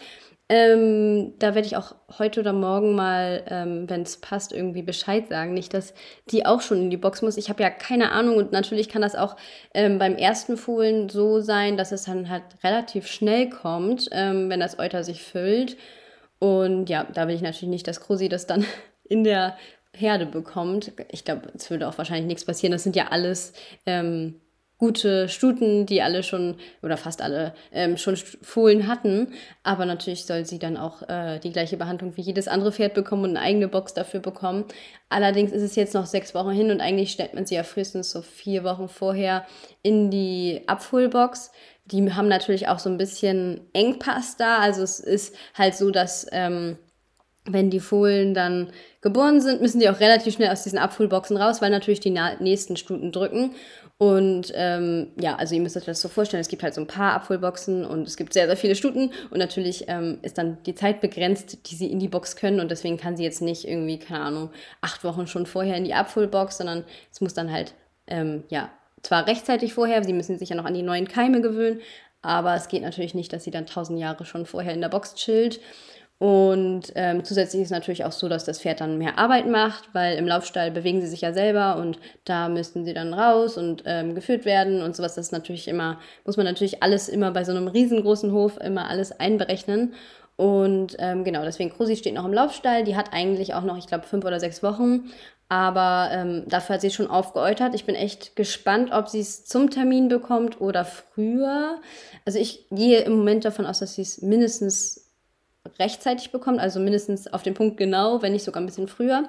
Ähm, 0.48 1.34
da 1.38 1.54
werde 1.54 1.66
ich 1.66 1.76
auch 1.76 1.94
heute 2.18 2.40
oder 2.40 2.52
morgen 2.52 2.96
mal, 2.96 3.44
ähm, 3.48 3.88
wenn 3.88 4.02
es 4.02 4.16
passt, 4.16 4.52
irgendwie 4.52 4.82
Bescheid 4.82 5.28
sagen. 5.28 5.54
Nicht, 5.54 5.74
dass 5.74 5.94
die 6.30 6.44
auch 6.46 6.60
schon 6.60 6.78
in 6.78 6.90
die 6.90 6.96
Box 6.96 7.22
muss. 7.22 7.36
Ich 7.36 7.48
habe 7.48 7.62
ja 7.62 7.70
keine 7.70 8.12
Ahnung 8.12 8.36
und 8.36 8.52
natürlich 8.52 8.88
kann 8.88 9.02
das 9.02 9.14
auch 9.14 9.36
ähm, 9.74 9.98
beim 9.98 10.16
ersten 10.16 10.56
Fohlen 10.56 11.08
so 11.08 11.40
sein, 11.40 11.76
dass 11.76 11.92
es 11.92 12.04
dann 12.04 12.28
halt 12.28 12.42
relativ 12.64 13.06
schnell 13.06 13.48
kommt, 13.48 14.08
ähm, 14.12 14.50
wenn 14.50 14.58
das 14.60 14.78
Euter 14.78 15.04
sich 15.04 15.22
füllt. 15.22 15.76
Und 16.40 16.88
ja, 16.88 17.04
da 17.04 17.28
will 17.28 17.36
ich 17.36 17.42
natürlich 17.42 17.70
nicht, 17.70 17.86
dass 17.86 18.00
Krusi 18.00 18.28
das 18.28 18.48
dann 18.48 18.64
in 19.04 19.22
der 19.22 19.56
Herde 19.92 20.26
bekommt. 20.26 20.92
Ich 21.10 21.24
glaube, 21.24 21.52
es 21.54 21.70
würde 21.70 21.86
auch 21.86 21.98
wahrscheinlich 21.98 22.26
nichts 22.26 22.44
passieren. 22.44 22.72
Das 22.72 22.82
sind 22.82 22.96
ja 22.96 23.08
alles 23.08 23.52
ähm, 23.86 24.40
gute 24.80 25.28
Stuten, 25.28 25.84
die 25.84 26.00
alle 26.00 26.22
schon 26.22 26.56
oder 26.82 26.96
fast 26.96 27.20
alle 27.20 27.54
ähm, 27.70 27.98
schon 27.98 28.16
Fohlen 28.16 28.88
hatten. 28.88 29.34
Aber 29.62 29.84
natürlich 29.84 30.24
soll 30.24 30.46
sie 30.46 30.58
dann 30.58 30.78
auch 30.78 31.06
äh, 31.08 31.38
die 31.38 31.52
gleiche 31.52 31.76
Behandlung 31.76 32.16
wie 32.16 32.22
jedes 32.22 32.48
andere 32.48 32.72
Pferd 32.72 32.94
bekommen 32.94 33.24
und 33.24 33.36
eine 33.36 33.44
eigene 33.44 33.68
Box 33.68 33.92
dafür 33.92 34.20
bekommen. 34.20 34.64
Allerdings 35.10 35.52
ist 35.52 35.62
es 35.62 35.76
jetzt 35.76 35.94
noch 35.94 36.06
sechs 36.06 36.34
Wochen 36.34 36.52
hin 36.52 36.70
und 36.70 36.80
eigentlich 36.80 37.12
stellt 37.12 37.34
man 37.34 37.44
sie 37.44 37.56
ja 37.56 37.62
frühestens 37.62 38.10
so 38.10 38.22
vier 38.22 38.64
Wochen 38.64 38.88
vorher 38.88 39.44
in 39.82 40.10
die 40.10 40.62
Abholbox. 40.66 41.52
Die 41.90 42.12
haben 42.12 42.28
natürlich 42.28 42.68
auch 42.68 42.78
so 42.78 42.88
ein 42.88 42.98
bisschen 42.98 43.60
Engpass 43.72 44.36
da. 44.36 44.58
Also 44.58 44.82
es 44.82 45.00
ist 45.00 45.34
halt 45.54 45.74
so, 45.74 45.90
dass 45.90 46.26
ähm, 46.32 46.78
wenn 47.44 47.70
die 47.70 47.80
Fohlen 47.80 48.34
dann 48.34 48.70
geboren 49.00 49.40
sind, 49.40 49.60
müssen 49.60 49.80
die 49.80 49.88
auch 49.88 50.00
relativ 50.00 50.34
schnell 50.34 50.50
aus 50.50 50.62
diesen 50.62 50.78
Abholboxen 50.78 51.36
raus, 51.36 51.62
weil 51.62 51.70
natürlich 51.70 52.00
die 52.00 52.16
nächsten 52.40 52.76
Stuten 52.76 53.12
drücken. 53.12 53.54
Und 53.96 54.52
ähm, 54.54 55.08
ja, 55.20 55.36
also 55.36 55.54
ihr 55.54 55.60
müsst 55.60 55.76
euch 55.76 55.84
das 55.84 56.00
so 56.00 56.08
vorstellen, 56.08 56.40
es 56.40 56.48
gibt 56.48 56.62
halt 56.62 56.72
so 56.72 56.80
ein 56.80 56.86
paar 56.86 57.12
Abholboxen 57.12 57.84
und 57.84 58.06
es 58.06 58.16
gibt 58.16 58.32
sehr, 58.32 58.46
sehr 58.46 58.56
viele 58.56 58.74
Stuten 58.74 59.10
und 59.30 59.38
natürlich 59.38 59.84
ähm, 59.88 60.18
ist 60.22 60.38
dann 60.38 60.56
die 60.64 60.74
Zeit 60.74 61.02
begrenzt, 61.02 61.70
die 61.70 61.74
sie 61.74 61.90
in 61.90 61.98
die 61.98 62.08
Box 62.08 62.36
können 62.36 62.60
und 62.60 62.70
deswegen 62.70 62.96
kann 62.96 63.18
sie 63.18 63.24
jetzt 63.24 63.42
nicht 63.42 63.68
irgendwie, 63.68 63.98
keine 63.98 64.24
Ahnung, 64.24 64.50
acht 64.80 65.04
Wochen 65.04 65.26
schon 65.26 65.44
vorher 65.44 65.76
in 65.76 65.84
die 65.84 65.92
Abholbox, 65.92 66.56
sondern 66.56 66.84
es 67.12 67.20
muss 67.20 67.34
dann 67.34 67.52
halt, 67.52 67.74
ähm, 68.06 68.44
ja, 68.48 68.70
zwar 69.02 69.26
rechtzeitig 69.26 69.74
vorher, 69.74 70.04
sie 70.04 70.12
müssen 70.12 70.38
sich 70.38 70.50
ja 70.50 70.56
noch 70.56 70.64
an 70.64 70.74
die 70.74 70.82
neuen 70.82 71.08
Keime 71.08 71.40
gewöhnen, 71.40 71.80
aber 72.22 72.54
es 72.54 72.68
geht 72.68 72.82
natürlich 72.82 73.14
nicht, 73.14 73.32
dass 73.32 73.44
sie 73.44 73.50
dann 73.50 73.66
tausend 73.66 73.98
Jahre 73.98 74.24
schon 74.24 74.46
vorher 74.46 74.74
in 74.74 74.80
der 74.80 74.88
Box 74.88 75.14
chillt. 75.14 75.60
Und 76.18 76.92
ähm, 76.96 77.24
zusätzlich 77.24 77.62
ist 77.62 77.70
natürlich 77.70 78.04
auch 78.04 78.12
so, 78.12 78.28
dass 78.28 78.44
das 78.44 78.60
Pferd 78.60 78.82
dann 78.82 78.98
mehr 78.98 79.18
Arbeit 79.18 79.46
macht, 79.46 79.88
weil 79.94 80.18
im 80.18 80.26
Laufstall 80.26 80.70
bewegen 80.70 81.00
sie 81.00 81.06
sich 81.06 81.22
ja 81.22 81.32
selber 81.32 81.76
und 81.78 81.98
da 82.26 82.50
müssten 82.50 82.84
sie 82.84 82.92
dann 82.92 83.14
raus 83.14 83.56
und 83.56 83.84
ähm, 83.86 84.14
geführt 84.14 84.44
werden 84.44 84.82
und 84.82 84.94
sowas. 84.94 85.14
Das 85.14 85.28
ist 85.28 85.32
natürlich 85.32 85.66
immer, 85.66 85.98
muss 86.26 86.36
man 86.36 86.44
natürlich 86.44 86.82
alles 86.82 87.08
immer 87.08 87.30
bei 87.30 87.42
so 87.42 87.52
einem 87.52 87.68
riesengroßen 87.68 88.32
Hof 88.32 88.58
immer 88.58 88.90
alles 88.90 89.18
einberechnen. 89.18 89.94
Und 90.36 90.94
ähm, 90.98 91.24
genau, 91.24 91.42
deswegen 91.42 91.70
Krusi 91.70 91.96
steht 91.96 92.14
noch 92.14 92.26
im 92.26 92.34
Laufstall. 92.34 92.84
Die 92.84 92.96
hat 92.96 93.14
eigentlich 93.14 93.54
auch 93.54 93.62
noch, 93.62 93.78
ich 93.78 93.86
glaube, 93.86 94.06
fünf 94.06 94.26
oder 94.26 94.40
sechs 94.40 94.62
Wochen. 94.62 95.10
Aber 95.50 96.10
ähm, 96.12 96.44
dafür 96.46 96.74
hat 96.74 96.80
sie 96.80 96.92
schon 96.92 97.08
aufgeäutert. 97.08 97.74
Ich 97.74 97.84
bin 97.84 97.96
echt 97.96 98.36
gespannt, 98.36 98.92
ob 98.92 99.08
sie 99.08 99.18
es 99.18 99.44
zum 99.44 99.68
Termin 99.68 100.08
bekommt 100.08 100.60
oder 100.60 100.84
früher. 100.84 101.80
Also 102.24 102.38
ich 102.38 102.68
gehe 102.70 103.00
im 103.00 103.16
Moment 103.18 103.44
davon 103.44 103.66
aus, 103.66 103.80
dass 103.80 103.96
sie 103.96 104.02
es 104.02 104.22
mindestens 104.22 105.10
rechtzeitig 105.80 106.30
bekommt, 106.30 106.60
also 106.60 106.78
mindestens 106.78 107.26
auf 107.26 107.42
den 107.42 107.54
Punkt 107.54 107.78
genau, 107.78 108.22
wenn 108.22 108.32
nicht 108.32 108.44
sogar 108.44 108.62
ein 108.62 108.66
bisschen 108.66 108.86
früher. 108.86 109.28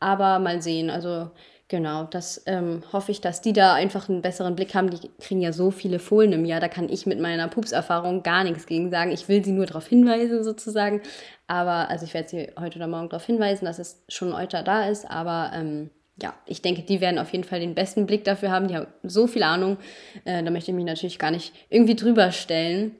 Aber 0.00 0.38
mal 0.38 0.60
sehen. 0.60 0.90
Also 0.90 1.30
genau, 1.74 2.04
das 2.04 2.40
ähm, 2.46 2.84
hoffe 2.92 3.10
ich, 3.10 3.20
dass 3.20 3.40
die 3.40 3.52
da 3.52 3.74
einfach 3.74 4.08
einen 4.08 4.22
besseren 4.22 4.54
Blick 4.54 4.76
haben. 4.76 4.90
Die 4.90 5.10
kriegen 5.18 5.40
ja 5.40 5.52
so 5.52 5.72
viele 5.72 5.98
Fohlen 5.98 6.32
im 6.32 6.44
Jahr, 6.44 6.60
da 6.60 6.68
kann 6.68 6.88
ich 6.88 7.04
mit 7.04 7.18
meiner 7.18 7.48
Pupserfahrung 7.48 8.22
gar 8.22 8.44
nichts 8.44 8.66
gegen 8.66 8.92
sagen. 8.92 9.10
Ich 9.10 9.28
will 9.28 9.44
sie 9.44 9.50
nur 9.50 9.66
darauf 9.66 9.88
hinweisen 9.88 10.44
sozusagen. 10.44 11.02
Aber 11.48 11.90
also 11.90 12.04
ich 12.04 12.14
werde 12.14 12.28
sie 12.28 12.52
heute 12.56 12.78
oder 12.78 12.86
morgen 12.86 13.08
darauf 13.08 13.26
hinweisen, 13.26 13.64
dass 13.64 13.80
es 13.80 14.04
schon 14.08 14.32
Euter 14.32 14.62
da 14.62 14.88
ist. 14.88 15.10
Aber 15.10 15.50
ähm, 15.52 15.90
ja, 16.22 16.32
ich 16.46 16.62
denke, 16.62 16.82
die 16.82 17.00
werden 17.00 17.18
auf 17.18 17.32
jeden 17.32 17.42
Fall 17.42 17.58
den 17.58 17.74
besten 17.74 18.06
Blick 18.06 18.22
dafür 18.22 18.52
haben. 18.52 18.68
Die 18.68 18.76
haben 18.76 18.86
so 19.02 19.26
viel 19.26 19.42
Ahnung. 19.42 19.76
Äh, 20.24 20.44
da 20.44 20.52
möchte 20.52 20.70
ich 20.70 20.76
mich 20.76 20.84
natürlich 20.84 21.18
gar 21.18 21.32
nicht 21.32 21.52
irgendwie 21.70 21.96
drüber 21.96 22.30
stellen. 22.30 22.94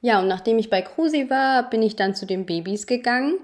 Ja, 0.00 0.20
und 0.20 0.28
nachdem 0.28 0.58
ich 0.58 0.70
bei 0.70 0.80
Krusi 0.80 1.28
war, 1.28 1.68
bin 1.68 1.82
ich 1.82 1.94
dann 1.94 2.14
zu 2.14 2.24
den 2.24 2.46
Babys 2.46 2.86
gegangen. 2.86 3.34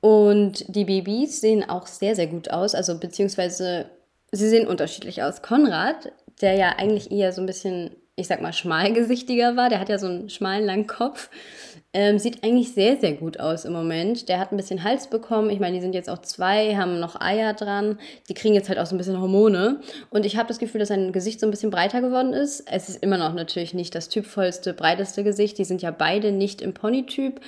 Und 0.00 0.64
die 0.74 0.86
Babys 0.86 1.40
sehen 1.40 1.68
auch 1.68 1.86
sehr, 1.86 2.16
sehr 2.16 2.26
gut 2.26 2.50
aus. 2.50 2.74
Also 2.74 2.98
beziehungsweise 2.98 3.86
sie 4.34 4.48
sehen 4.48 4.66
unterschiedlich 4.66 5.22
aus. 5.22 5.42
Konrad, 5.42 6.12
der 6.40 6.54
ja 6.54 6.74
eigentlich 6.76 7.10
eher 7.10 7.32
so 7.32 7.40
ein 7.40 7.46
bisschen, 7.46 7.96
ich 8.16 8.26
sag 8.26 8.42
mal, 8.42 8.52
schmalgesichtiger 8.52 9.56
war, 9.56 9.68
der 9.68 9.80
hat 9.80 9.88
ja 9.88 9.98
so 9.98 10.06
einen 10.06 10.30
schmalen, 10.30 10.64
langen 10.64 10.86
Kopf. 10.86 11.30
Ähm, 11.96 12.18
sieht 12.18 12.42
eigentlich 12.42 12.74
sehr, 12.74 12.96
sehr 12.96 13.12
gut 13.12 13.38
aus 13.38 13.64
im 13.64 13.72
Moment. 13.72 14.28
Der 14.28 14.40
hat 14.40 14.50
ein 14.50 14.56
bisschen 14.56 14.82
Hals 14.82 15.06
bekommen. 15.06 15.48
Ich 15.50 15.60
meine, 15.60 15.76
die 15.76 15.80
sind 15.80 15.94
jetzt 15.94 16.10
auch 16.10 16.18
zwei, 16.18 16.74
haben 16.74 16.98
noch 16.98 17.20
Eier 17.20 17.54
dran. 17.54 18.00
Die 18.28 18.34
kriegen 18.34 18.52
jetzt 18.52 18.68
halt 18.68 18.80
auch 18.80 18.86
so 18.86 18.96
ein 18.96 18.98
bisschen 18.98 19.20
Hormone. 19.20 19.80
Und 20.10 20.26
ich 20.26 20.36
habe 20.36 20.48
das 20.48 20.58
Gefühl, 20.58 20.80
dass 20.80 20.88
sein 20.88 21.12
Gesicht 21.12 21.38
so 21.38 21.46
ein 21.46 21.52
bisschen 21.52 21.70
breiter 21.70 22.00
geworden 22.00 22.32
ist. 22.32 22.64
Es 22.68 22.88
ist 22.88 23.00
immer 23.00 23.16
noch 23.16 23.32
natürlich 23.32 23.74
nicht 23.74 23.94
das 23.94 24.08
typvollste, 24.08 24.74
breiteste 24.74 25.22
Gesicht. 25.22 25.56
Die 25.58 25.64
sind 25.64 25.82
ja 25.82 25.92
beide 25.92 26.32
nicht 26.32 26.62
im 26.62 26.74
Pony-Typ. 26.74 27.40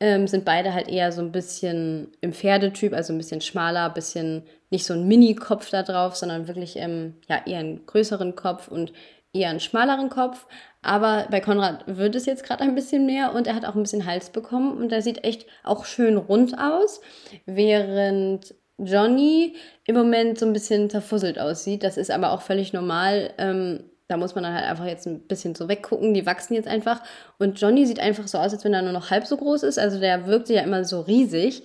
Ähm, 0.00 0.26
sind 0.26 0.44
beide 0.44 0.74
halt 0.74 0.88
eher 0.88 1.12
so 1.12 1.20
ein 1.20 1.30
bisschen 1.30 2.08
im 2.20 2.32
Pferdetyp, 2.32 2.92
also 2.92 3.12
ein 3.12 3.18
bisschen 3.18 3.40
schmaler, 3.40 3.86
ein 3.86 3.94
bisschen 3.94 4.42
nicht 4.74 4.84
so 4.84 4.94
ein 4.94 5.06
Mini-Kopf 5.06 5.70
da 5.70 5.82
drauf, 5.82 6.16
sondern 6.16 6.48
wirklich 6.48 6.76
ähm, 6.76 7.14
ja, 7.28 7.40
eher 7.46 7.60
einen 7.60 7.86
größeren 7.86 8.34
Kopf 8.34 8.68
und 8.68 8.92
eher 9.32 9.48
einen 9.48 9.60
schmaleren 9.60 10.10
Kopf. 10.10 10.46
Aber 10.82 11.26
bei 11.30 11.40
Konrad 11.40 11.84
wird 11.86 12.14
es 12.14 12.26
jetzt 12.26 12.44
gerade 12.44 12.62
ein 12.64 12.74
bisschen 12.74 13.06
mehr 13.06 13.34
und 13.34 13.46
er 13.46 13.54
hat 13.54 13.64
auch 13.64 13.74
ein 13.74 13.82
bisschen 13.82 14.04
Hals 14.04 14.30
bekommen 14.30 14.76
und 14.76 14.92
er 14.92 15.00
sieht 15.00 15.24
echt 15.24 15.46
auch 15.62 15.84
schön 15.84 16.16
rund 16.16 16.58
aus, 16.58 17.00
während 17.46 18.54
Johnny 18.78 19.54
im 19.86 19.94
Moment 19.94 20.38
so 20.38 20.46
ein 20.46 20.52
bisschen 20.52 20.90
zerfusselt 20.90 21.38
aussieht. 21.38 21.84
Das 21.84 21.96
ist 21.96 22.10
aber 22.10 22.32
auch 22.32 22.42
völlig 22.42 22.72
normal. 22.72 23.32
Ähm, 23.38 23.84
da 24.08 24.16
muss 24.16 24.34
man 24.34 24.44
dann 24.44 24.54
halt 24.54 24.68
einfach 24.68 24.86
jetzt 24.86 25.06
ein 25.06 25.20
bisschen 25.20 25.54
so 25.54 25.68
weggucken. 25.68 26.12
Die 26.12 26.26
wachsen 26.26 26.54
jetzt 26.54 26.68
einfach. 26.68 27.00
Und 27.38 27.60
Johnny 27.60 27.86
sieht 27.86 28.00
einfach 28.00 28.26
so 28.26 28.38
aus, 28.38 28.52
als 28.52 28.64
wenn 28.64 28.74
er 28.74 28.82
nur 28.82 28.92
noch 28.92 29.10
halb 29.10 29.26
so 29.26 29.36
groß 29.36 29.62
ist. 29.62 29.78
Also 29.78 30.00
der 30.00 30.26
wirkte 30.26 30.52
ja 30.52 30.62
immer 30.62 30.84
so 30.84 31.00
riesig. 31.00 31.62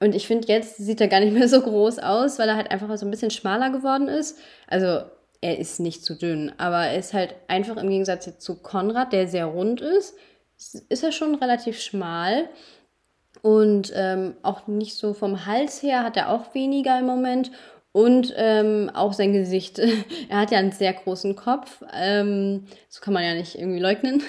Und 0.00 0.14
ich 0.14 0.26
finde, 0.26 0.48
jetzt 0.48 0.76
sieht 0.76 1.00
er 1.00 1.08
gar 1.08 1.20
nicht 1.20 1.32
mehr 1.38 1.48
so 1.48 1.60
groß 1.60 1.98
aus, 1.98 2.38
weil 2.38 2.48
er 2.48 2.56
halt 2.56 2.70
einfach 2.70 2.94
so 2.96 3.06
ein 3.06 3.10
bisschen 3.10 3.30
schmaler 3.30 3.70
geworden 3.70 4.08
ist. 4.08 4.38
Also 4.66 5.02
er 5.40 5.58
ist 5.58 5.80
nicht 5.80 6.04
zu 6.04 6.14
dünn, 6.14 6.52
aber 6.58 6.86
er 6.86 6.98
ist 6.98 7.14
halt 7.14 7.34
einfach 7.46 7.76
im 7.76 7.88
Gegensatz 7.88 8.26
jetzt 8.26 8.42
zu 8.42 8.56
Konrad, 8.56 9.12
der 9.12 9.28
sehr 9.28 9.46
rund 9.46 9.80
ist, 9.80 10.14
ist 10.88 11.04
er 11.04 11.12
schon 11.12 11.36
relativ 11.36 11.80
schmal. 11.80 12.48
Und 13.42 13.92
ähm, 13.94 14.34
auch 14.42 14.66
nicht 14.66 14.96
so 14.96 15.14
vom 15.14 15.46
Hals 15.46 15.82
her 15.82 16.02
hat 16.02 16.16
er 16.16 16.30
auch 16.30 16.54
weniger 16.54 16.98
im 16.98 17.06
Moment. 17.06 17.52
Und 17.92 18.34
ähm, 18.36 18.90
auch 18.92 19.12
sein 19.12 19.32
Gesicht. 19.32 19.78
er 20.28 20.40
hat 20.40 20.50
ja 20.50 20.58
einen 20.58 20.72
sehr 20.72 20.92
großen 20.92 21.36
Kopf. 21.36 21.82
Ähm, 21.92 22.66
das 22.88 23.00
kann 23.00 23.14
man 23.14 23.24
ja 23.24 23.34
nicht 23.34 23.56
irgendwie 23.56 23.80
leugnen. 23.80 24.22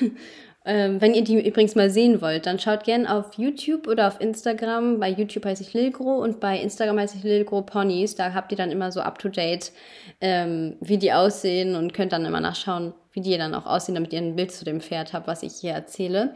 Ähm, 0.66 1.00
wenn 1.00 1.14
ihr 1.14 1.24
die 1.24 1.48
übrigens 1.48 1.76
mal 1.76 1.90
sehen 1.90 2.22
wollt, 2.22 2.46
dann 2.46 2.60
schaut 2.60 2.84
gerne 2.84 3.14
auf 3.14 3.36
YouTube 3.36 3.88
oder 3.88 4.08
auf 4.08 4.20
Instagram. 4.20 5.00
Bei 5.00 5.10
YouTube 5.10 5.46
heiße 5.46 5.64
ich 5.64 5.74
Lilgro 5.74 6.22
und 6.22 6.40
bei 6.40 6.60
Instagram 6.60 7.00
heiße 7.00 7.18
ich 7.18 7.24
Lilgro 7.24 7.62
Ponys. 7.62 8.16
Da 8.16 8.34
habt 8.34 8.52
ihr 8.52 8.58
dann 8.58 8.72
immer 8.72 8.92
so 8.92 9.00
up 9.00 9.20
to 9.20 9.30
date, 9.30 9.72
ähm, 10.20 10.76
wie 10.82 10.98
die 10.98 11.14
aussehen 11.14 11.76
und 11.76 11.94
könnt 11.94 12.12
dann 12.12 12.26
immer 12.26 12.42
nachschauen, 12.42 12.94
wie 13.14 13.22
die 13.22 13.38
dann 13.38 13.56
auch 13.56 13.66
aussehen, 13.66 13.96
damit 13.96 14.12
ihr 14.12 14.20
ein 14.20 14.36
Bild 14.36 14.52
zu 14.52 14.66
dem 14.66 14.82
Pferd 14.82 15.14
habt, 15.14 15.28
was 15.28 15.44
ich 15.44 15.54
hier 15.54 15.72
erzähle. 15.72 16.34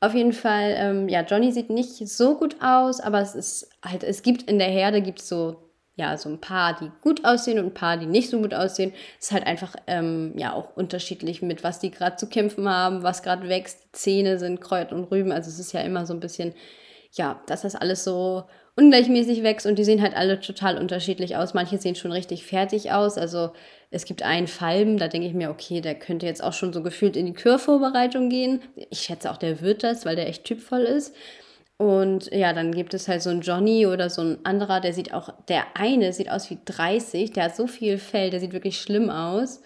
Auf 0.00 0.14
jeden 0.14 0.32
Fall, 0.32 0.74
ähm, 0.78 1.08
ja, 1.08 1.22
Johnny 1.22 1.50
sieht 1.50 1.70
nicht 1.70 1.96
so 2.08 2.36
gut 2.36 2.56
aus, 2.62 3.00
aber 3.00 3.20
es 3.20 3.34
ist 3.34 3.70
halt, 3.84 4.04
es 4.04 4.22
gibt 4.22 4.42
in 4.48 4.58
der 4.58 4.68
Herde 4.68 5.02
gibt 5.02 5.20
so 5.20 5.56
ja, 5.96 6.16
so 6.16 6.28
ein 6.28 6.40
paar, 6.40 6.76
die 6.76 6.90
gut 7.02 7.24
aussehen 7.24 7.58
und 7.58 7.66
ein 7.66 7.74
paar, 7.74 7.96
die 7.96 8.06
nicht 8.06 8.28
so 8.28 8.40
gut 8.40 8.52
aussehen. 8.52 8.92
Es 9.20 9.26
ist 9.26 9.32
halt 9.32 9.46
einfach 9.46 9.76
ähm, 9.86 10.32
ja 10.36 10.52
auch 10.52 10.76
unterschiedlich, 10.76 11.40
mit 11.40 11.62
was 11.62 11.78
die 11.78 11.92
gerade 11.92 12.16
zu 12.16 12.28
kämpfen 12.28 12.68
haben, 12.68 13.02
was 13.04 13.22
gerade 13.22 13.48
wächst. 13.48 13.78
Zähne 13.92 14.38
sind 14.38 14.60
Kräut 14.60 14.92
und 14.92 15.04
Rüben. 15.04 15.30
Also 15.30 15.50
es 15.50 15.60
ist 15.60 15.72
ja 15.72 15.80
immer 15.82 16.04
so 16.04 16.12
ein 16.12 16.20
bisschen, 16.20 16.52
ja, 17.12 17.40
dass 17.46 17.62
das 17.62 17.76
alles 17.76 18.02
so 18.02 18.44
ungleichmäßig 18.76 19.44
wächst 19.44 19.66
und 19.66 19.78
die 19.78 19.84
sehen 19.84 20.02
halt 20.02 20.16
alle 20.16 20.40
total 20.40 20.78
unterschiedlich 20.78 21.36
aus. 21.36 21.54
Manche 21.54 21.78
sehen 21.78 21.94
schon 21.94 22.10
richtig 22.10 22.44
fertig 22.44 22.90
aus. 22.90 23.16
Also 23.16 23.52
es 23.92 24.04
gibt 24.04 24.24
einen 24.24 24.48
Falben, 24.48 24.98
da 24.98 25.06
denke 25.06 25.28
ich 25.28 25.34
mir, 25.34 25.50
okay, 25.50 25.80
der 25.80 25.94
könnte 25.94 26.26
jetzt 26.26 26.42
auch 26.42 26.52
schon 26.52 26.72
so 26.72 26.82
gefühlt 26.82 27.16
in 27.16 27.26
die 27.26 27.34
Kürvorbereitung 27.34 28.30
gehen. 28.30 28.62
Ich 28.90 29.02
schätze 29.02 29.30
auch, 29.30 29.36
der 29.36 29.60
wird 29.60 29.84
das, 29.84 30.04
weil 30.04 30.16
der 30.16 30.28
echt 30.28 30.42
typvoll 30.42 30.82
ist. 30.82 31.14
Und 31.76 32.30
ja, 32.32 32.52
dann 32.52 32.72
gibt 32.72 32.94
es 32.94 33.08
halt 33.08 33.22
so 33.22 33.30
einen 33.30 33.40
Johnny 33.40 33.86
oder 33.86 34.08
so 34.08 34.22
ein 34.22 34.44
anderer, 34.44 34.80
der 34.80 34.92
sieht 34.92 35.12
auch, 35.12 35.30
der 35.48 35.76
eine 35.76 36.12
sieht 36.12 36.30
aus 36.30 36.48
wie 36.50 36.58
30, 36.64 37.32
der 37.32 37.44
hat 37.44 37.56
so 37.56 37.66
viel 37.66 37.98
Fell, 37.98 38.30
der 38.30 38.40
sieht 38.40 38.52
wirklich 38.52 38.80
schlimm 38.80 39.10
aus. 39.10 39.60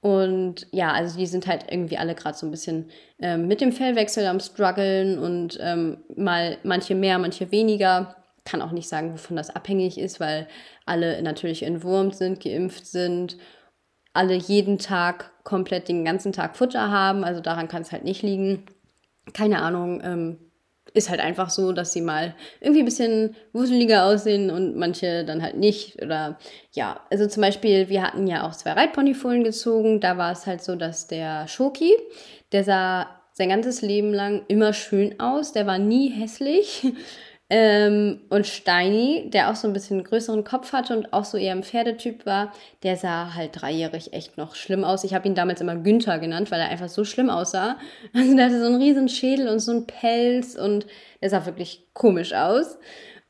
Und 0.00 0.66
ja, 0.70 0.92
also 0.92 1.18
die 1.18 1.26
sind 1.26 1.46
halt 1.46 1.66
irgendwie 1.70 1.98
alle 1.98 2.14
gerade 2.14 2.36
so 2.36 2.46
ein 2.46 2.50
bisschen 2.50 2.90
ähm, 3.18 3.48
mit 3.48 3.60
dem 3.60 3.72
Fellwechsel 3.72 4.26
am 4.26 4.40
struggeln 4.40 5.18
und 5.18 5.58
ähm, 5.60 5.98
mal 6.16 6.58
manche 6.62 6.94
mehr, 6.94 7.18
manche 7.18 7.50
weniger. 7.50 8.16
Kann 8.44 8.62
auch 8.62 8.70
nicht 8.70 8.88
sagen, 8.88 9.12
wovon 9.12 9.36
das 9.36 9.50
abhängig 9.50 9.98
ist, 9.98 10.20
weil 10.20 10.46
alle 10.86 11.20
natürlich 11.22 11.62
entwurmt 11.64 12.14
sind, 12.14 12.40
geimpft 12.42 12.86
sind, 12.86 13.38
alle 14.12 14.34
jeden 14.34 14.78
Tag 14.78 15.32
komplett 15.44 15.88
den 15.88 16.04
ganzen 16.04 16.32
Tag 16.32 16.56
Futter 16.56 16.90
haben. 16.90 17.24
Also 17.24 17.40
daran 17.40 17.68
kann 17.68 17.82
es 17.82 17.92
halt 17.92 18.04
nicht 18.04 18.22
liegen. 18.22 18.66
Keine 19.34 19.60
Ahnung, 19.62 20.00
ähm, 20.04 20.47
ist 20.94 21.10
halt 21.10 21.20
einfach 21.20 21.50
so, 21.50 21.72
dass 21.72 21.92
sie 21.92 22.00
mal 22.00 22.34
irgendwie 22.60 22.80
ein 22.82 22.86
bisschen 22.86 23.36
wuseliger 23.52 24.04
aussehen 24.04 24.50
und 24.50 24.76
manche 24.76 25.24
dann 25.24 25.42
halt 25.42 25.56
nicht. 25.56 26.02
Oder 26.02 26.38
ja, 26.72 27.00
also 27.10 27.26
zum 27.26 27.42
Beispiel, 27.42 27.88
wir 27.88 28.02
hatten 28.02 28.26
ja 28.26 28.46
auch 28.46 28.54
zwei 28.54 28.72
Reitponyfohlen 28.72 29.44
gezogen. 29.44 30.00
Da 30.00 30.18
war 30.18 30.32
es 30.32 30.46
halt 30.46 30.62
so, 30.62 30.76
dass 30.76 31.06
der 31.06 31.48
Schoki, 31.48 31.92
der 32.52 32.64
sah 32.64 33.06
sein 33.32 33.50
ganzes 33.50 33.82
Leben 33.82 34.12
lang 34.12 34.42
immer 34.48 34.72
schön 34.72 35.20
aus. 35.20 35.52
Der 35.52 35.66
war 35.66 35.78
nie 35.78 36.08
hässlich. 36.08 36.86
Ähm, 37.50 38.20
und 38.28 38.46
Steini, 38.46 39.30
der 39.30 39.50
auch 39.50 39.56
so 39.56 39.66
ein 39.66 39.72
bisschen 39.72 40.04
größeren 40.04 40.44
Kopf 40.44 40.72
hatte 40.72 40.94
und 40.94 41.14
auch 41.14 41.24
so 41.24 41.38
eher 41.38 41.52
ein 41.52 41.62
Pferdetyp 41.62 42.26
war, 42.26 42.52
der 42.82 42.96
sah 42.96 43.34
halt 43.34 43.60
dreijährig 43.60 44.12
echt 44.12 44.36
noch 44.36 44.54
schlimm 44.54 44.84
aus. 44.84 45.02
Ich 45.04 45.14
habe 45.14 45.26
ihn 45.26 45.34
damals 45.34 45.62
immer 45.62 45.76
Günther 45.76 46.18
genannt, 46.18 46.50
weil 46.50 46.60
er 46.60 46.68
einfach 46.68 46.90
so 46.90 47.04
schlimm 47.04 47.30
aussah. 47.30 47.78
Also 48.14 48.36
der 48.36 48.46
hatte 48.46 48.60
so 48.60 48.66
einen 48.66 48.82
riesen 48.82 49.08
Schädel 49.08 49.48
und 49.48 49.60
so 49.60 49.72
einen 49.72 49.86
Pelz 49.86 50.56
und 50.56 50.86
der 51.22 51.30
sah 51.30 51.46
wirklich 51.46 51.86
komisch 51.94 52.34
aus. 52.34 52.76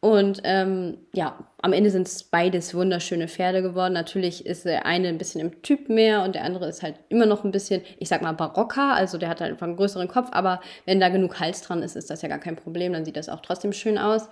Und 0.00 0.40
ähm, 0.44 0.98
ja, 1.12 1.44
am 1.60 1.72
Ende 1.72 1.90
sind 1.90 2.06
es 2.06 2.22
beides 2.22 2.72
wunderschöne 2.72 3.26
Pferde 3.26 3.62
geworden. 3.62 3.94
Natürlich 3.94 4.46
ist 4.46 4.64
der 4.64 4.86
eine 4.86 5.08
ein 5.08 5.18
bisschen 5.18 5.40
im 5.40 5.60
Typ 5.62 5.88
mehr 5.88 6.22
und 6.22 6.36
der 6.36 6.44
andere 6.44 6.68
ist 6.68 6.84
halt 6.84 6.94
immer 7.08 7.26
noch 7.26 7.42
ein 7.42 7.50
bisschen, 7.50 7.82
ich 7.98 8.08
sag 8.08 8.22
mal, 8.22 8.32
barocker. 8.32 8.94
Also 8.94 9.18
der 9.18 9.28
hat 9.28 9.40
halt 9.40 9.50
einfach 9.50 9.66
einen 9.66 9.76
größeren 9.76 10.06
Kopf, 10.06 10.28
aber 10.30 10.60
wenn 10.84 11.00
da 11.00 11.08
genug 11.08 11.40
Hals 11.40 11.62
dran 11.62 11.82
ist, 11.82 11.96
ist 11.96 12.10
das 12.10 12.22
ja 12.22 12.28
gar 12.28 12.38
kein 12.38 12.54
Problem. 12.54 12.92
Dann 12.92 13.04
sieht 13.04 13.16
das 13.16 13.28
auch 13.28 13.40
trotzdem 13.40 13.72
schön 13.72 13.98
aus. 13.98 14.28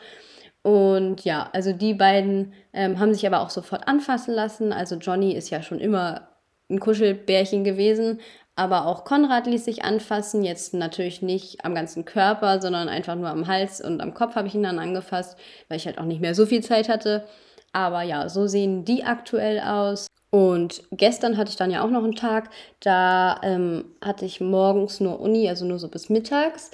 Und 0.62 1.24
ja, 1.24 1.50
also 1.52 1.72
die 1.72 1.94
beiden 1.94 2.52
ähm, 2.72 3.00
haben 3.00 3.12
sich 3.12 3.26
aber 3.26 3.40
auch 3.40 3.50
sofort 3.50 3.88
anfassen 3.88 4.34
lassen. 4.34 4.72
Also 4.72 4.96
Johnny 4.96 5.32
ist 5.32 5.50
ja 5.50 5.62
schon 5.62 5.80
immer 5.80 6.28
ein 6.68 6.80
Kuschelbärchen 6.80 7.64
gewesen, 7.64 8.20
aber 8.56 8.86
auch 8.86 9.04
Konrad 9.04 9.46
ließ 9.46 9.66
sich 9.66 9.84
anfassen, 9.84 10.42
jetzt 10.42 10.72
natürlich 10.72 11.20
nicht 11.20 11.62
am 11.64 11.74
ganzen 11.74 12.06
Körper, 12.06 12.60
sondern 12.60 12.88
einfach 12.88 13.14
nur 13.14 13.28
am 13.28 13.46
Hals 13.46 13.82
und 13.82 14.00
am 14.00 14.14
Kopf 14.14 14.34
habe 14.34 14.48
ich 14.48 14.54
ihn 14.54 14.62
dann 14.62 14.78
angefasst, 14.78 15.38
weil 15.68 15.76
ich 15.76 15.86
halt 15.86 15.98
auch 15.98 16.04
nicht 16.06 16.22
mehr 16.22 16.34
so 16.34 16.46
viel 16.46 16.62
Zeit 16.62 16.88
hatte. 16.88 17.26
Aber 17.72 18.02
ja, 18.02 18.30
so 18.30 18.46
sehen 18.46 18.86
die 18.86 19.04
aktuell 19.04 19.60
aus. 19.60 20.06
Und 20.30 20.82
gestern 20.90 21.36
hatte 21.36 21.50
ich 21.50 21.56
dann 21.56 21.70
ja 21.70 21.84
auch 21.84 21.90
noch 21.90 22.02
einen 22.02 22.14
Tag, 22.16 22.48
da 22.80 23.38
ähm, 23.42 23.84
hatte 24.02 24.24
ich 24.24 24.40
morgens 24.40 25.00
nur 25.00 25.20
Uni, 25.20 25.48
also 25.48 25.66
nur 25.66 25.78
so 25.78 25.88
bis 25.88 26.08
mittags. 26.08 26.70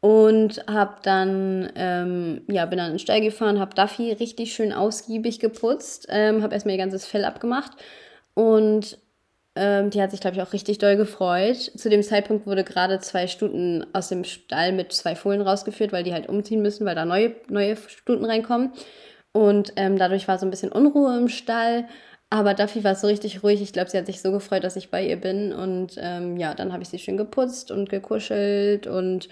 Und 0.00 0.64
habe 0.66 0.96
dann, 1.02 1.70
ähm, 1.74 2.42
ja, 2.48 2.64
bin 2.66 2.78
dann 2.78 2.86
in 2.86 2.92
den 2.94 2.98
Stall 3.00 3.20
gefahren, 3.20 3.58
habe 3.58 3.74
Duffy 3.74 4.12
richtig 4.12 4.54
schön 4.54 4.72
ausgiebig 4.72 5.40
geputzt, 5.40 6.06
ähm, 6.08 6.42
habe 6.42 6.54
erstmal 6.54 6.76
ihr 6.76 6.82
ganzes 6.82 7.04
Fell 7.04 7.24
abgemacht 7.24 7.72
und 8.34 8.96
ähm, 9.58 9.90
die 9.90 10.00
hat 10.00 10.12
sich, 10.12 10.20
glaube 10.20 10.36
ich, 10.36 10.42
auch 10.42 10.52
richtig 10.52 10.78
doll 10.78 10.96
gefreut. 10.96 11.56
Zu 11.56 11.90
dem 11.90 12.02
Zeitpunkt 12.02 12.46
wurde 12.46 12.62
gerade 12.64 13.00
zwei 13.00 13.26
Stuten 13.26 13.84
aus 13.92 14.08
dem 14.08 14.24
Stall 14.24 14.72
mit 14.72 14.92
zwei 14.92 15.16
Fohlen 15.16 15.40
rausgeführt, 15.40 15.92
weil 15.92 16.04
die 16.04 16.12
halt 16.12 16.28
umziehen 16.28 16.62
müssen, 16.62 16.86
weil 16.86 16.94
da 16.94 17.04
neue, 17.04 17.34
neue 17.48 17.76
Stuten 17.76 18.24
reinkommen. 18.24 18.72
Und 19.32 19.72
ähm, 19.76 19.98
dadurch 19.98 20.28
war 20.28 20.38
so 20.38 20.46
ein 20.46 20.50
bisschen 20.50 20.72
Unruhe 20.72 21.16
im 21.18 21.28
Stall. 21.28 21.86
Aber 22.30 22.54
Duffy 22.54 22.84
war 22.84 22.94
so 22.94 23.06
richtig 23.06 23.42
ruhig. 23.42 23.60
Ich 23.60 23.72
glaube, 23.72 23.90
sie 23.90 23.98
hat 23.98 24.06
sich 24.06 24.20
so 24.20 24.32
gefreut, 24.32 24.62
dass 24.62 24.76
ich 24.76 24.90
bei 24.90 25.04
ihr 25.04 25.16
bin. 25.16 25.52
Und 25.52 25.96
ähm, 25.98 26.36
ja, 26.36 26.54
dann 26.54 26.72
habe 26.72 26.82
ich 26.82 26.88
sie 26.90 26.98
schön 26.98 27.16
geputzt 27.16 27.70
und 27.70 27.88
gekuschelt. 27.88 28.86
Und 28.86 29.28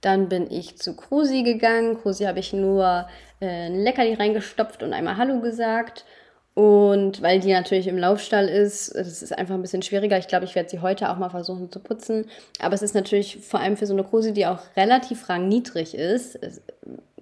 dann 0.00 0.28
bin 0.28 0.50
ich 0.50 0.78
zu 0.78 0.96
Krusi 0.96 1.42
gegangen. 1.42 1.98
Krusi 2.00 2.24
habe 2.24 2.38
ich 2.38 2.52
nur 2.52 3.06
äh, 3.40 3.66
ein 3.66 3.80
Leckerli 3.80 4.14
reingestopft 4.14 4.82
und 4.82 4.92
einmal 4.92 5.16
Hallo 5.16 5.40
gesagt. 5.40 6.04
Und 6.56 7.20
weil 7.20 7.40
die 7.40 7.52
natürlich 7.52 7.86
im 7.86 7.98
Laufstall 7.98 8.48
ist, 8.48 8.94
das 8.94 9.22
ist 9.22 9.36
einfach 9.36 9.54
ein 9.54 9.60
bisschen 9.60 9.82
schwieriger. 9.82 10.16
Ich 10.16 10.26
glaube, 10.26 10.46
ich 10.46 10.54
werde 10.54 10.70
sie 10.70 10.80
heute 10.80 11.10
auch 11.10 11.18
mal 11.18 11.28
versuchen 11.28 11.70
zu 11.70 11.80
putzen. 11.80 12.24
Aber 12.60 12.74
es 12.74 12.80
ist 12.80 12.94
natürlich 12.94 13.40
vor 13.42 13.60
allem 13.60 13.76
für 13.76 13.84
so 13.84 13.92
eine 13.92 14.04
Kruse, 14.04 14.32
die 14.32 14.46
auch 14.46 14.60
relativ 14.74 15.28
rangniedrig 15.28 15.94
ist, 15.94 16.38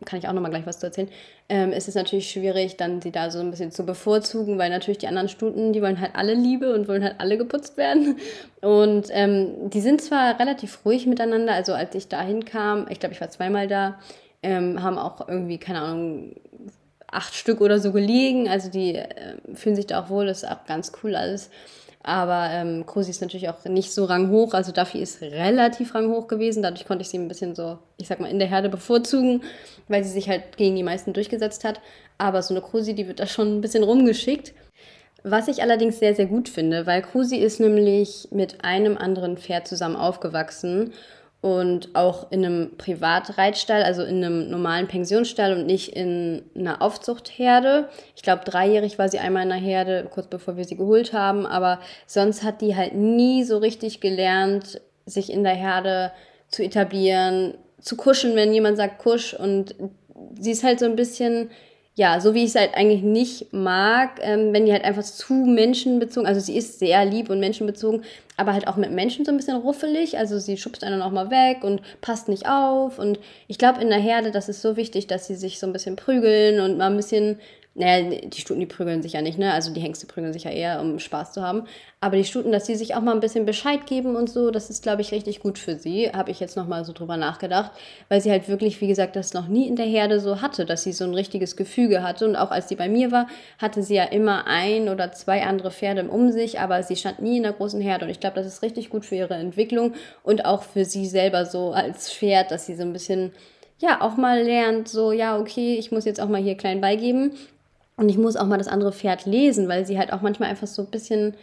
kann 0.04 0.20
ich 0.20 0.28
auch 0.28 0.32
noch 0.32 0.40
mal 0.40 0.50
gleich 0.50 0.66
was 0.66 0.78
zu 0.78 0.86
erzählen, 0.86 1.08
ähm, 1.48 1.72
ist 1.72 1.88
es 1.88 1.96
natürlich 1.96 2.30
schwierig, 2.30 2.76
dann 2.76 3.02
sie 3.02 3.10
da 3.10 3.28
so 3.30 3.40
ein 3.40 3.50
bisschen 3.50 3.72
zu 3.72 3.84
bevorzugen, 3.84 4.56
weil 4.56 4.70
natürlich 4.70 4.98
die 4.98 5.08
anderen 5.08 5.28
Stuten, 5.28 5.72
die 5.72 5.82
wollen 5.82 6.00
halt 6.00 6.12
alle 6.14 6.34
Liebe 6.34 6.72
und 6.72 6.86
wollen 6.86 7.02
halt 7.02 7.16
alle 7.18 7.36
geputzt 7.36 7.76
werden. 7.76 8.18
Und 8.60 9.08
ähm, 9.10 9.68
die 9.70 9.80
sind 9.80 10.00
zwar 10.00 10.38
relativ 10.38 10.84
ruhig 10.84 11.06
miteinander, 11.06 11.54
also 11.54 11.72
als 11.72 11.94
ich 11.96 12.06
da 12.06 12.20
hinkam, 12.20 12.86
ich 12.88 13.00
glaube, 13.00 13.14
ich 13.14 13.20
war 13.20 13.30
zweimal 13.30 13.66
da, 13.66 13.98
ähm, 14.44 14.80
haben 14.80 14.98
auch 14.98 15.26
irgendwie, 15.26 15.58
keine 15.58 15.80
Ahnung, 15.80 16.36
acht 17.14 17.34
Stück 17.34 17.60
oder 17.60 17.78
so 17.78 17.92
gelegen. 17.92 18.48
Also 18.48 18.70
die 18.70 18.96
äh, 18.96 19.06
fühlen 19.54 19.76
sich 19.76 19.86
da 19.86 20.02
auch 20.02 20.10
wohl, 20.10 20.26
das 20.26 20.42
ist 20.42 20.50
auch 20.50 20.64
ganz 20.66 20.92
cool 21.02 21.14
alles. 21.16 21.50
Aber 22.06 22.50
ähm, 22.50 22.84
Cosi 22.84 23.10
ist 23.10 23.22
natürlich 23.22 23.48
auch 23.48 23.64
nicht 23.64 23.92
so 23.92 24.04
ranghoch. 24.04 24.52
Also 24.52 24.72
Duffy 24.72 25.00
ist 25.00 25.22
relativ 25.22 25.94
ranghoch 25.94 26.28
gewesen. 26.28 26.62
Dadurch 26.62 26.86
konnte 26.86 27.00
ich 27.00 27.08
sie 27.08 27.18
ein 27.18 27.28
bisschen 27.28 27.54
so, 27.54 27.78
ich 27.96 28.08
sag 28.08 28.20
mal, 28.20 28.30
in 28.30 28.38
der 28.38 28.48
Herde 28.48 28.68
bevorzugen, 28.68 29.42
weil 29.88 30.04
sie 30.04 30.10
sich 30.10 30.28
halt 30.28 30.58
gegen 30.58 30.76
die 30.76 30.82
meisten 30.82 31.14
durchgesetzt 31.14 31.64
hat. 31.64 31.80
Aber 32.18 32.42
so 32.42 32.52
eine 32.52 32.62
Krusi, 32.62 32.94
die 32.94 33.08
wird 33.08 33.20
da 33.20 33.26
schon 33.26 33.56
ein 33.56 33.60
bisschen 33.62 33.84
rumgeschickt. 33.84 34.52
Was 35.22 35.48
ich 35.48 35.62
allerdings 35.62 35.98
sehr, 35.98 36.14
sehr 36.14 36.26
gut 36.26 36.50
finde, 36.50 36.84
weil 36.84 37.00
Krusi 37.00 37.36
ist 37.36 37.58
nämlich 37.58 38.28
mit 38.30 38.62
einem 38.62 38.98
anderen 38.98 39.38
Pferd 39.38 39.66
zusammen 39.66 39.96
aufgewachsen 39.96 40.92
und 41.44 41.94
auch 41.94 42.32
in 42.32 42.42
einem 42.42 42.70
Privatreitstall, 42.78 43.82
also 43.82 44.02
in 44.02 44.24
einem 44.24 44.48
normalen 44.48 44.88
Pensionsstall 44.88 45.52
und 45.52 45.66
nicht 45.66 45.94
in 45.94 46.42
einer 46.56 46.80
Aufzuchtherde. 46.80 47.90
Ich 48.16 48.22
glaube, 48.22 48.46
dreijährig 48.46 48.98
war 48.98 49.10
sie 49.10 49.18
einmal 49.18 49.44
in 49.44 49.52
einer 49.52 49.60
Herde, 49.60 50.08
kurz 50.10 50.26
bevor 50.26 50.56
wir 50.56 50.64
sie 50.64 50.78
geholt 50.78 51.12
haben, 51.12 51.44
aber 51.44 51.80
sonst 52.06 52.44
hat 52.44 52.62
die 52.62 52.76
halt 52.76 52.94
nie 52.94 53.44
so 53.44 53.58
richtig 53.58 54.00
gelernt, 54.00 54.80
sich 55.04 55.30
in 55.30 55.44
der 55.44 55.52
Herde 55.52 56.12
zu 56.48 56.64
etablieren, 56.64 57.58
zu 57.78 57.98
kuschen, 57.98 58.36
wenn 58.36 58.54
jemand 58.54 58.78
sagt 58.78 59.00
Kusch 59.00 59.34
und 59.34 59.74
sie 60.40 60.52
ist 60.52 60.64
halt 60.64 60.78
so 60.78 60.86
ein 60.86 60.96
bisschen 60.96 61.50
ja, 61.96 62.18
so 62.20 62.34
wie 62.34 62.42
ich 62.42 62.50
es 62.50 62.54
halt 62.56 62.74
eigentlich 62.74 63.02
nicht 63.02 63.52
mag, 63.52 64.18
ähm, 64.20 64.52
wenn 64.52 64.66
die 64.66 64.72
halt 64.72 64.84
einfach 64.84 65.04
zu 65.04 65.32
menschenbezogen, 65.32 66.26
also 66.26 66.40
sie 66.40 66.56
ist 66.56 66.80
sehr 66.80 67.04
lieb 67.04 67.30
und 67.30 67.38
menschenbezogen, 67.38 68.02
aber 68.36 68.52
halt 68.52 68.66
auch 68.66 68.76
mit 68.76 68.90
Menschen 68.90 69.24
so 69.24 69.30
ein 69.30 69.36
bisschen 69.36 69.56
ruffelig, 69.56 70.18
also 70.18 70.40
sie 70.40 70.56
schubst 70.56 70.82
einen 70.82 71.02
auch 71.02 71.12
mal 71.12 71.30
weg 71.30 71.62
und 71.62 71.82
passt 72.00 72.28
nicht 72.28 72.48
auf. 72.48 72.98
Und 72.98 73.20
ich 73.46 73.58
glaube 73.58 73.80
in 73.80 73.90
der 73.90 74.00
Herde, 74.00 74.32
das 74.32 74.48
ist 74.48 74.60
so 74.60 74.76
wichtig, 74.76 75.06
dass 75.06 75.28
sie 75.28 75.36
sich 75.36 75.60
so 75.60 75.68
ein 75.68 75.72
bisschen 75.72 75.94
prügeln 75.94 76.58
und 76.58 76.78
mal 76.78 76.90
ein 76.90 76.96
bisschen 76.96 77.38
naja, 77.76 78.20
die 78.22 78.40
Stuten, 78.40 78.60
die 78.60 78.66
prügeln 78.66 79.02
sich 79.02 79.14
ja 79.14 79.22
nicht, 79.22 79.36
ne? 79.36 79.52
Also 79.52 79.72
die 79.72 79.80
Hengste 79.80 80.06
prügeln 80.06 80.32
sich 80.32 80.44
ja 80.44 80.50
eher, 80.52 80.80
um 80.80 81.00
Spaß 81.00 81.32
zu 81.32 81.42
haben. 81.42 81.64
Aber 82.00 82.16
die 82.16 82.24
Stuten, 82.24 82.52
dass 82.52 82.66
sie 82.66 82.76
sich 82.76 82.94
auch 82.94 83.00
mal 83.00 83.12
ein 83.12 83.20
bisschen 83.20 83.46
Bescheid 83.46 83.84
geben 83.86 84.14
und 84.14 84.30
so, 84.30 84.52
das 84.52 84.70
ist, 84.70 84.84
glaube 84.84 85.02
ich, 85.02 85.10
richtig 85.10 85.40
gut 85.40 85.58
für 85.58 85.76
sie. 85.76 86.08
Habe 86.12 86.30
ich 86.30 86.38
jetzt 86.38 86.56
nochmal 86.56 86.84
so 86.84 86.92
drüber 86.92 87.16
nachgedacht, 87.16 87.72
weil 88.08 88.20
sie 88.20 88.30
halt 88.30 88.48
wirklich, 88.48 88.80
wie 88.80 88.86
gesagt, 88.86 89.16
das 89.16 89.34
noch 89.34 89.48
nie 89.48 89.66
in 89.66 89.74
der 89.74 89.86
Herde 89.86 90.20
so 90.20 90.40
hatte, 90.40 90.66
dass 90.66 90.84
sie 90.84 90.92
so 90.92 91.02
ein 91.02 91.14
richtiges 91.14 91.56
Gefüge 91.56 92.04
hatte. 92.04 92.26
Und 92.26 92.36
auch 92.36 92.52
als 92.52 92.68
sie 92.68 92.76
bei 92.76 92.88
mir 92.88 93.10
war, 93.10 93.26
hatte 93.58 93.82
sie 93.82 93.96
ja 93.96 94.04
immer 94.04 94.46
ein 94.46 94.88
oder 94.88 95.10
zwei 95.10 95.42
andere 95.42 95.72
Pferde 95.72 96.08
um 96.08 96.30
sich, 96.30 96.60
aber 96.60 96.80
sie 96.84 96.94
stand 96.94 97.22
nie 97.22 97.38
in 97.38 97.42
der 97.42 97.54
großen 97.54 97.80
Herde. 97.80 98.04
Und 98.04 98.10
ich 98.12 98.20
glaube, 98.20 98.36
das 98.36 98.46
ist 98.46 98.62
richtig 98.62 98.88
gut 98.88 99.04
für 99.04 99.16
ihre 99.16 99.34
Entwicklung 99.34 99.94
und 100.22 100.44
auch 100.44 100.62
für 100.62 100.84
sie 100.84 101.06
selber 101.06 101.44
so 101.44 101.72
als 101.72 102.12
Pferd, 102.12 102.52
dass 102.52 102.66
sie 102.66 102.76
so 102.76 102.82
ein 102.82 102.92
bisschen 102.92 103.32
ja, 103.80 104.00
auch 104.00 104.16
mal 104.16 104.40
lernt, 104.40 104.88
so, 104.88 105.10
ja, 105.10 105.36
okay, 105.36 105.74
ich 105.74 105.90
muss 105.90 106.04
jetzt 106.04 106.20
auch 106.20 106.28
mal 106.28 106.40
hier 106.40 106.56
klein 106.56 106.80
beigeben 106.80 107.32
und 107.96 108.08
ich 108.08 108.18
muss 108.18 108.36
auch 108.36 108.46
mal 108.46 108.58
das 108.58 108.68
andere 108.68 108.92
Pferd 108.92 109.26
lesen, 109.26 109.68
weil 109.68 109.86
sie 109.86 109.98
halt 109.98 110.12
auch 110.12 110.20
manchmal 110.20 110.50
einfach 110.50 110.66
so 110.66 110.82
ein 110.82 110.90
bisschen, 110.90 111.34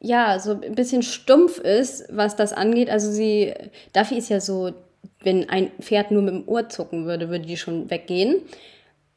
ja, 0.00 0.38
so 0.38 0.52
ein 0.60 0.74
bisschen 0.74 1.02
stumpf 1.02 1.58
ist, 1.58 2.04
was 2.10 2.36
das 2.36 2.52
angeht. 2.52 2.90
Also 2.90 3.10
sie, 3.10 3.54
Duffy 3.92 4.18
ist 4.18 4.28
ja 4.28 4.40
so, 4.40 4.72
wenn 5.20 5.48
ein 5.48 5.70
Pferd 5.80 6.10
nur 6.10 6.22
mit 6.22 6.34
dem 6.34 6.48
Ohr 6.48 6.68
zucken 6.68 7.06
würde, 7.06 7.28
würde 7.30 7.46
die 7.46 7.56
schon 7.56 7.90
weggehen. 7.90 8.42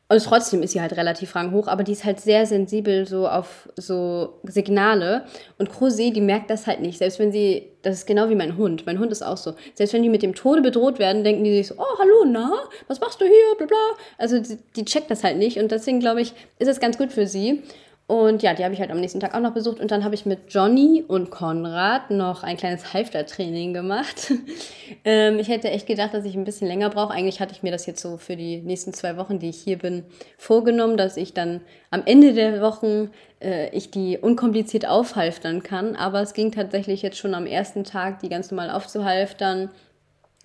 Und 0.09 0.23
trotzdem 0.23 0.63
ist 0.63 0.71
sie 0.71 0.79
halt 0.79 0.95
relativ 0.95 1.35
ranghoch, 1.35 1.67
aber 1.67 1.83
die 1.83 1.91
ist 1.91 2.05
halt 2.05 2.21
sehr 2.21 2.45
sensibel 2.45 3.05
so 3.05 3.27
auf 3.27 3.67
so 3.75 4.39
Signale. 4.43 5.25
Und 5.57 5.69
Crozet, 5.69 6.15
die 6.15 6.21
merkt 6.21 6.49
das 6.49 6.65
halt 6.65 6.79
nicht. 6.79 6.97
Selbst 6.97 7.19
wenn 7.19 7.33
sie, 7.33 7.67
das 7.81 7.97
ist 7.97 8.07
genau 8.07 8.29
wie 8.29 8.35
mein 8.35 8.55
Hund. 8.55 8.85
Mein 8.85 8.99
Hund 8.99 9.11
ist 9.11 9.21
auch 9.21 9.35
so. 9.35 9.55
Selbst 9.73 9.93
wenn 9.93 10.03
die 10.03 10.09
mit 10.09 10.23
dem 10.23 10.33
Tode 10.33 10.61
bedroht 10.61 10.97
werden, 10.97 11.25
denken 11.25 11.43
die 11.43 11.57
sich 11.57 11.67
so, 11.67 11.75
oh, 11.77 11.99
hallo, 11.99 12.23
na, 12.25 12.53
was 12.87 13.01
machst 13.01 13.19
du 13.19 13.25
hier, 13.25 13.57
bla 13.57 13.67
bla. 13.67 13.77
Also 14.17 14.39
die, 14.39 14.57
die 14.77 14.85
checkt 14.85 15.11
das 15.11 15.25
halt 15.25 15.37
nicht. 15.37 15.59
Und 15.59 15.71
deswegen, 15.71 15.99
glaube 15.99 16.21
ich, 16.21 16.33
ist 16.57 16.69
es 16.69 16.79
ganz 16.79 16.97
gut 16.97 17.11
für 17.11 17.27
sie. 17.27 17.63
Und 18.07 18.41
ja, 18.41 18.53
die 18.53 18.63
habe 18.63 18.73
ich 18.73 18.79
halt 18.79 18.89
am 18.89 19.01
nächsten 19.01 19.19
Tag 19.19 19.35
auch 19.35 19.41
noch 19.41 19.53
besucht. 19.53 19.81
Und 19.81 19.91
dann 19.91 20.05
habe 20.05 20.15
ich 20.15 20.25
mit 20.25 20.39
Johnny 20.47 21.03
und 21.05 21.29
Konrad 21.29 22.09
noch 22.09 22.41
ein 22.41 22.55
kleines 22.55 22.93
Halfter-Training 22.93 23.73
gemacht. 23.73 24.31
ähm, 25.03 25.39
ich 25.39 25.49
hätte 25.49 25.69
echt 25.69 25.87
gedacht, 25.87 26.13
dass 26.13 26.23
ich 26.23 26.33
ein 26.35 26.45
bisschen 26.45 26.69
länger 26.69 26.89
brauche. 26.89 27.13
Eigentlich 27.13 27.41
hatte 27.41 27.51
ich 27.51 27.63
mir 27.63 27.71
das 27.71 27.85
jetzt 27.85 28.01
so 28.01 28.15
für 28.15 28.37
die 28.37 28.61
nächsten 28.61 28.93
zwei 28.93 29.17
Wochen, 29.17 29.39
die 29.39 29.49
ich 29.49 29.57
hier 29.57 29.77
bin, 29.77 30.05
vorgenommen, 30.37 30.95
dass 30.95 31.17
ich 31.17 31.33
dann 31.33 31.59
am 31.91 32.03
Ende 32.05 32.31
der 32.31 32.61
Wochen 32.61 33.11
äh, 33.41 33.75
ich 33.75 33.91
die 33.91 34.17
unkompliziert 34.17 34.87
aufhalftern 34.87 35.61
kann. 35.61 35.97
Aber 35.97 36.21
es 36.21 36.33
ging 36.33 36.53
tatsächlich 36.53 37.01
jetzt 37.01 37.17
schon 37.17 37.33
am 37.33 37.45
ersten 37.45 37.83
Tag, 37.83 38.19
die 38.19 38.29
ganz 38.29 38.51
normal 38.51 38.69
aufzuhalftern. 38.69 39.69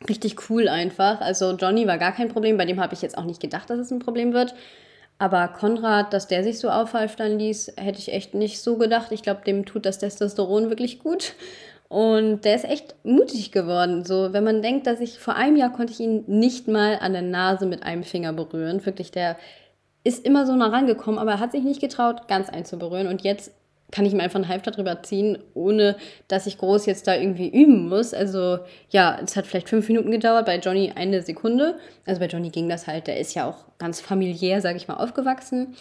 Richtig 0.09 0.51
cool 0.51 0.66
einfach. 0.66 1.20
Also 1.20 1.53
Johnny 1.53 1.87
war 1.87 1.98
gar 1.98 2.12
kein 2.12 2.29
Problem. 2.29 2.57
Bei 2.57 2.64
dem 2.64 2.81
habe 2.81 2.94
ich 2.94 3.03
jetzt 3.03 3.16
auch 3.16 3.25
nicht 3.25 3.40
gedacht, 3.40 3.70
dass 3.70 3.79
es 3.79 3.92
ein 3.92 4.01
Problem 4.01 4.33
wird. 4.33 4.53
Aber 5.18 5.48
Konrad, 5.48 6.12
dass 6.12 6.27
der 6.27 6.42
sich 6.42 6.59
so 6.59 6.68
aufhalftern 6.68 7.38
ließ, 7.38 7.75
hätte 7.77 7.98
ich 7.98 8.12
echt 8.12 8.35
nicht 8.35 8.61
so 8.61 8.77
gedacht. 8.77 9.12
Ich 9.12 9.22
glaube, 9.22 9.42
dem 9.46 9.64
tut 9.64 9.87
das 9.87 9.98
Testosteron 9.98 10.68
wirklich 10.68 10.98
gut. 10.98 11.35
Und 11.88 12.44
der 12.46 12.57
ist 12.57 12.64
echt 12.64 12.94
mutig 13.05 13.53
geworden. 13.53 14.05
So, 14.05 14.33
wenn 14.33 14.44
man 14.44 14.62
denkt, 14.62 14.87
dass 14.87 14.98
ich 14.98 15.18
vor 15.18 15.37
einem 15.37 15.57
Jahr 15.57 15.72
konnte 15.72 15.92
ich 15.92 16.01
ihn 16.01 16.25
nicht 16.27 16.66
mal 16.66 16.98
an 17.01 17.12
der 17.12 17.22
Nase 17.22 17.66
mit 17.66 17.83
einem 17.83 18.03
Finger 18.03 18.33
berühren. 18.33 18.85
Wirklich, 18.85 19.11
der 19.11 19.37
ist 20.03 20.25
immer 20.25 20.46
so 20.46 20.57
nah 20.57 20.68
rangekommen, 20.68 21.20
aber 21.20 21.33
er 21.33 21.40
hat 21.40 21.53
sich 21.53 21.62
nicht 21.62 21.81
getraut, 21.81 22.29
ganz 22.29 22.48
einzuberühren. 22.48 23.07
Und 23.07 23.22
jetzt 23.22 23.53
kann 23.92 24.07
ich 24.07 24.14
mir 24.14 24.22
einfach 24.22 24.40
einen 24.40 24.48
Halfter 24.48 24.72
drüber 24.72 25.02
ziehen, 25.02 25.38
ohne 25.55 25.96
dass 26.26 26.46
ich 26.46 26.59
groß 26.59 26.87
jetzt 26.87 27.07
da 27.07 27.14
irgendwie 27.14 27.48
üben 27.48 27.88
muss. 27.88 28.12
Also 28.14 28.59
ja, 28.90 29.18
es 29.22 29.37
hat 29.37 29.46
vielleicht 29.46 29.68
fünf 29.68 29.87
Minuten 29.87 30.11
gedauert, 30.11 30.46
bei 30.46 30.59
Johnny 30.59 30.92
eine 30.96 31.22
Sekunde. 31.22 31.76
Also 32.07 32.18
bei 32.18 32.26
Johnny 32.26 32.50
ging 32.50 32.68
das 32.68 32.87
halt, 32.87 33.07
der 33.07 33.20
ist 33.20 33.35
ja 33.35 33.48
auch 33.48 33.66
ganz 33.78 34.00
familiär, 34.00 34.61
sage 34.61 34.78
ich 34.78 34.88
mal, 34.88 34.96
aufgewachsen. 34.96 35.76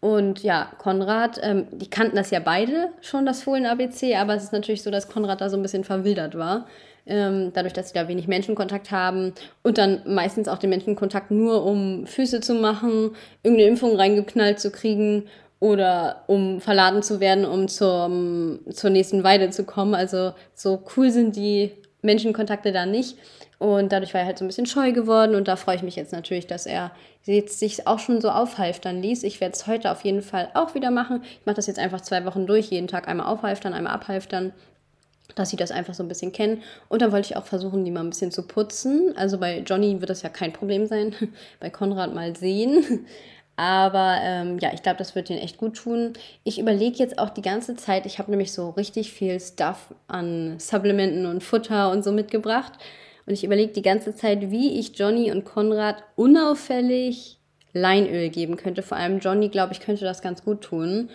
Und 0.00 0.44
ja, 0.44 0.70
Konrad, 0.78 1.40
ähm, 1.42 1.66
die 1.72 1.90
kannten 1.90 2.14
das 2.14 2.30
ja 2.30 2.38
beide 2.38 2.90
schon, 3.00 3.26
das 3.26 3.42
Fohlen-ABC, 3.42 4.14
aber 4.14 4.34
es 4.36 4.44
ist 4.44 4.52
natürlich 4.52 4.82
so, 4.82 4.92
dass 4.92 5.08
Konrad 5.08 5.40
da 5.40 5.50
so 5.50 5.56
ein 5.56 5.62
bisschen 5.62 5.82
verwildert 5.82 6.38
war. 6.38 6.66
Ähm, 7.04 7.52
dadurch, 7.54 7.72
dass 7.72 7.88
sie 7.88 7.94
da 7.94 8.06
wenig 8.06 8.28
Menschenkontakt 8.28 8.90
haben 8.92 9.32
und 9.64 9.78
dann 9.78 10.02
meistens 10.06 10.46
auch 10.46 10.58
den 10.58 10.70
Menschenkontakt 10.70 11.30
nur, 11.30 11.64
um 11.64 12.06
Füße 12.06 12.40
zu 12.40 12.54
machen, 12.54 13.16
irgendeine 13.42 13.70
Impfung 13.70 13.96
reingeknallt 13.96 14.60
zu 14.60 14.70
kriegen 14.70 15.24
oder 15.60 16.24
um 16.26 16.60
verladen 16.60 17.02
zu 17.02 17.20
werden, 17.20 17.44
um 17.44 17.68
zum, 17.68 18.60
zur 18.70 18.90
nächsten 18.90 19.24
Weide 19.24 19.50
zu 19.50 19.64
kommen. 19.64 19.94
Also 19.94 20.32
so 20.54 20.82
cool 20.96 21.10
sind 21.10 21.36
die 21.36 21.72
Menschenkontakte 22.02 22.72
da 22.72 22.86
nicht. 22.86 23.16
Und 23.58 23.90
dadurch 23.90 24.14
war 24.14 24.20
er 24.20 24.26
halt 24.26 24.38
so 24.38 24.44
ein 24.44 24.48
bisschen 24.48 24.66
scheu 24.66 24.92
geworden 24.92 25.34
und 25.34 25.48
da 25.48 25.56
freue 25.56 25.74
ich 25.74 25.82
mich 25.82 25.96
jetzt 25.96 26.12
natürlich, 26.12 26.46
dass 26.46 26.64
er 26.64 26.92
jetzt 27.24 27.58
sich 27.58 27.88
auch 27.88 27.98
schon 27.98 28.20
so 28.20 28.30
aufhalftern 28.30 29.02
ließ. 29.02 29.24
Ich 29.24 29.40
werde 29.40 29.54
es 29.54 29.66
heute 29.66 29.90
auf 29.90 30.04
jeden 30.04 30.22
Fall 30.22 30.48
auch 30.54 30.74
wieder 30.74 30.92
machen. 30.92 31.22
Ich 31.24 31.44
mache 31.44 31.56
das 31.56 31.66
jetzt 31.66 31.80
einfach 31.80 32.00
zwei 32.00 32.24
Wochen 32.24 32.46
durch, 32.46 32.70
jeden 32.70 32.86
Tag 32.86 33.08
einmal 33.08 33.26
aufhalftern, 33.26 33.74
einmal 33.74 33.94
abhalftern, 33.94 34.52
dass 35.34 35.50
sie 35.50 35.56
das 35.56 35.72
einfach 35.72 35.94
so 35.94 36.04
ein 36.04 36.08
bisschen 36.08 36.30
kennen. 36.30 36.62
Und 36.88 37.02
dann 37.02 37.10
wollte 37.10 37.30
ich 37.30 37.36
auch 37.36 37.46
versuchen, 37.46 37.84
die 37.84 37.90
mal 37.90 38.00
ein 38.00 38.10
bisschen 38.10 38.30
zu 38.30 38.46
putzen. 38.46 39.12
Also 39.16 39.38
bei 39.38 39.58
Johnny 39.58 40.00
wird 40.00 40.10
das 40.10 40.22
ja 40.22 40.28
kein 40.28 40.52
Problem 40.52 40.86
sein, 40.86 41.14
bei 41.60 41.68
Konrad 41.68 42.14
mal 42.14 42.36
sehen. 42.36 43.06
Aber 43.58 44.18
ähm, 44.22 44.58
ja, 44.60 44.72
ich 44.72 44.84
glaube, 44.84 44.98
das 44.98 45.16
wird 45.16 45.30
ihnen 45.30 45.40
echt 45.40 45.58
gut 45.58 45.76
tun. 45.76 46.12
Ich 46.44 46.60
überlege 46.60 46.98
jetzt 46.98 47.18
auch 47.18 47.28
die 47.28 47.42
ganze 47.42 47.74
Zeit, 47.74 48.06
ich 48.06 48.20
habe 48.20 48.30
nämlich 48.30 48.52
so 48.52 48.70
richtig 48.70 49.12
viel 49.12 49.40
Stuff 49.40 49.92
an 50.06 50.60
Supplementen 50.60 51.26
und 51.26 51.42
Futter 51.42 51.90
und 51.90 52.04
so 52.04 52.12
mitgebracht. 52.12 52.74
Und 53.26 53.32
ich 53.32 53.42
überlege 53.42 53.72
die 53.72 53.82
ganze 53.82 54.14
Zeit, 54.14 54.52
wie 54.52 54.78
ich 54.78 54.96
Johnny 54.96 55.32
und 55.32 55.44
Konrad 55.44 56.04
unauffällig 56.14 57.38
Leinöl 57.72 58.28
geben 58.28 58.56
könnte. 58.56 58.82
Vor 58.82 58.96
allem 58.96 59.18
Johnny, 59.18 59.48
glaube 59.48 59.72
ich, 59.72 59.80
könnte 59.80 60.04
das 60.04 60.22
ganz 60.22 60.44
gut 60.44 60.60
tun. 60.60 61.10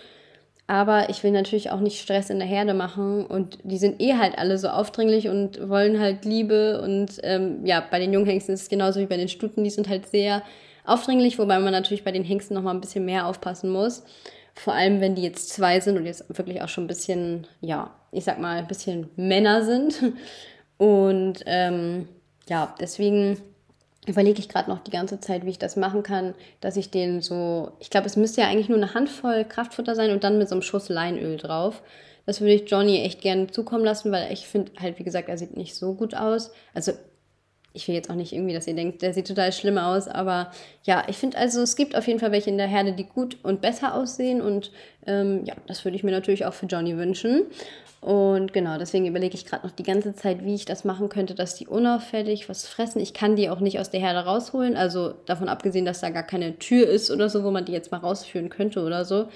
Aber 0.67 1.10
ich 1.10 1.23
will 1.23 1.32
natürlich 1.32 1.71
auch 1.71 1.79
nicht 1.79 2.01
Stress 2.01 2.29
in 2.29 2.39
der 2.39 2.47
Herde 2.47 2.73
machen. 2.73 3.25
Und 3.25 3.58
die 3.63 3.77
sind 3.77 4.01
eh 4.01 4.15
halt 4.15 4.38
alle 4.38 4.58
so 4.58 4.67
aufdringlich 4.67 5.29
und 5.29 5.69
wollen 5.69 5.97
halt 5.97 6.25
Liebe. 6.25 6.82
Und 6.82 7.21
ähm, 7.23 7.65
ja, 7.65 7.82
bei 7.89 7.99
den 7.99 8.12
Junghengsten 8.12 8.53
ist 8.53 8.63
es 8.63 8.69
genauso 8.69 8.99
wie 8.99 9.06
bei 9.06 9.15
den 9.15 9.29
Stuten. 9.29 9.63
Die 9.63 9.69
sind 9.69 9.88
halt 9.88 10.08
sehr 10.08 10.43
aufdringlich, 10.86 11.39
wobei 11.39 11.60
man 11.60 11.72
natürlich 11.72 12.04
bei 12.04 12.12
den 12.12 12.24
Hengsten 12.24 12.56
noch 12.56 12.63
mal 12.63 12.72
ein 12.72 12.82
bisschen 12.82 13.06
mehr 13.06 13.28
aufpassen 13.28 13.69
muss. 13.69 14.04
Vor 14.56 14.74
allem, 14.74 15.02
wenn 15.02 15.15
die 15.15 15.24
jetzt 15.24 15.50
zwei 15.50 15.80
sind 15.80 15.98
und 15.98 16.06
jetzt 16.06 16.26
wirklich 16.30 16.62
auch 16.62 16.69
schon 16.69 16.86
ein 16.86 16.88
bisschen, 16.88 17.48
ja, 17.62 17.93
ich 18.12 18.24
sag 18.24 18.39
mal, 18.39 18.58
ein 18.58 18.67
bisschen 18.67 19.10
Männer 19.15 19.63
sind. 19.63 20.13
Und 20.78 21.43
ähm, 21.46 22.08
ja, 22.50 22.76
deswegen 22.80 23.38
überlege 24.06 24.39
ich 24.39 24.50
gerade 24.50 24.69
noch 24.69 24.80
die 24.80 24.91
ganze 24.91 25.19
Zeit, 25.19 25.46
wie 25.46 25.52
ich 25.52 25.60
das 25.60 25.76
machen 25.76 26.04
kann, 26.04 26.36
dass 26.60 26.78
ich 26.78 26.91
den 26.91 27.22
so, 27.22 27.72
ich 27.80 27.89
glaube, 27.89 28.08
es 28.08 28.17
müsste 28.17 28.41
ja 28.41 28.48
eigentlich 28.48 28.69
nur 28.69 28.78
eine 28.78 28.93
Handvoll 28.93 29.46
Kraftfutter 29.46 29.96
sein 29.96 30.12
und 30.12 30.24
dann 30.24 30.38
mit 30.38 30.50
so 30.50 30.56
einem 30.56 30.62
Schuss 30.62 30.89
Leinöl 30.89 31.38
drauf. 31.38 31.82
Das 32.26 32.41
würde 32.41 32.54
ich 32.54 32.69
Johnny 32.69 33.02
echt 33.02 33.22
gerne 33.22 33.48
zukommen 33.48 33.86
lassen, 33.86 34.12
weil 34.12 34.32
ich 34.32 34.48
finde 34.48 34.72
halt, 34.80 35.00
wie 35.00 35.04
gesagt, 35.04 35.30
er 35.30 35.38
sieht 35.38 35.58
nicht 35.58 35.76
so 35.76 35.93
gut 35.93 36.15
aus. 36.15 36.52
Also 36.74 36.93
ich 37.73 37.88
will 37.88 37.95
jetzt 37.95 38.09
auch 38.09 38.15
nicht 38.15 38.33
irgendwie, 38.33 38.53
dass 38.53 38.67
ihr 38.67 38.75
denkt, 38.75 39.01
der 39.01 39.13
sieht 39.13 39.27
total 39.27 39.51
schlimm 39.51 39.77
aus, 39.77 40.07
aber 40.07 40.51
ja, 40.83 41.03
ich 41.07 41.17
finde 41.17 41.38
also, 41.38 41.62
es 41.62 41.75
gibt 41.75 41.95
auf 41.95 42.07
jeden 42.07 42.19
Fall 42.19 42.31
welche 42.31 42.49
in 42.49 42.57
der 42.57 42.67
Herde, 42.67 42.93
die 42.93 43.05
gut 43.05 43.38
und 43.43 43.62
besser 43.62 43.95
aussehen 43.95 44.41
und 44.41 44.71
ähm, 45.07 45.43
ja, 45.45 45.55
das 45.67 45.83
würde 45.83 45.97
ich 45.97 46.03
mir 46.03 46.12
natürlich 46.12 46.45
auch 46.45 46.53
für 46.53 46.67
Johnny 46.67 46.97
wünschen. 46.97 47.47
Und 48.03 48.51
genau, 48.51 48.77
deswegen 48.77 49.07
überlege 49.07 49.33
ich 49.33 49.45
gerade 49.45 49.65
noch 49.65 49.73
die 49.73 49.83
ganze 49.83 50.13
Zeit, 50.13 50.43
wie 50.43 50.55
ich 50.55 50.65
das 50.65 50.83
machen 50.83 51.07
könnte, 51.07 51.36
dass 51.36 51.55
die 51.55 51.67
unauffällig 51.67 52.49
was 52.49 52.67
fressen. 52.67 52.99
Ich 52.99 53.13
kann 53.13 53.38
die 53.38 53.49
auch 53.49 53.62
nicht 53.62 53.79
aus 53.79 53.91
der 53.91 54.01
Herde 54.01 54.19
rausholen, 54.19 54.75
also 54.75 55.13
davon 55.25 55.47
abgesehen, 55.47 55.86
dass 55.86 56.01
da 56.01 56.09
gar 56.09 56.23
keine 56.23 56.59
Tür 56.59 56.86
ist 56.86 57.09
oder 57.09 57.29
so, 57.29 57.45
wo 57.45 57.51
man 57.51 57.63
die 57.63 57.71
jetzt 57.71 57.91
mal 57.91 57.99
rausführen 57.99 58.49
könnte 58.49 58.81
oder 58.83 59.05
so. 59.05 59.29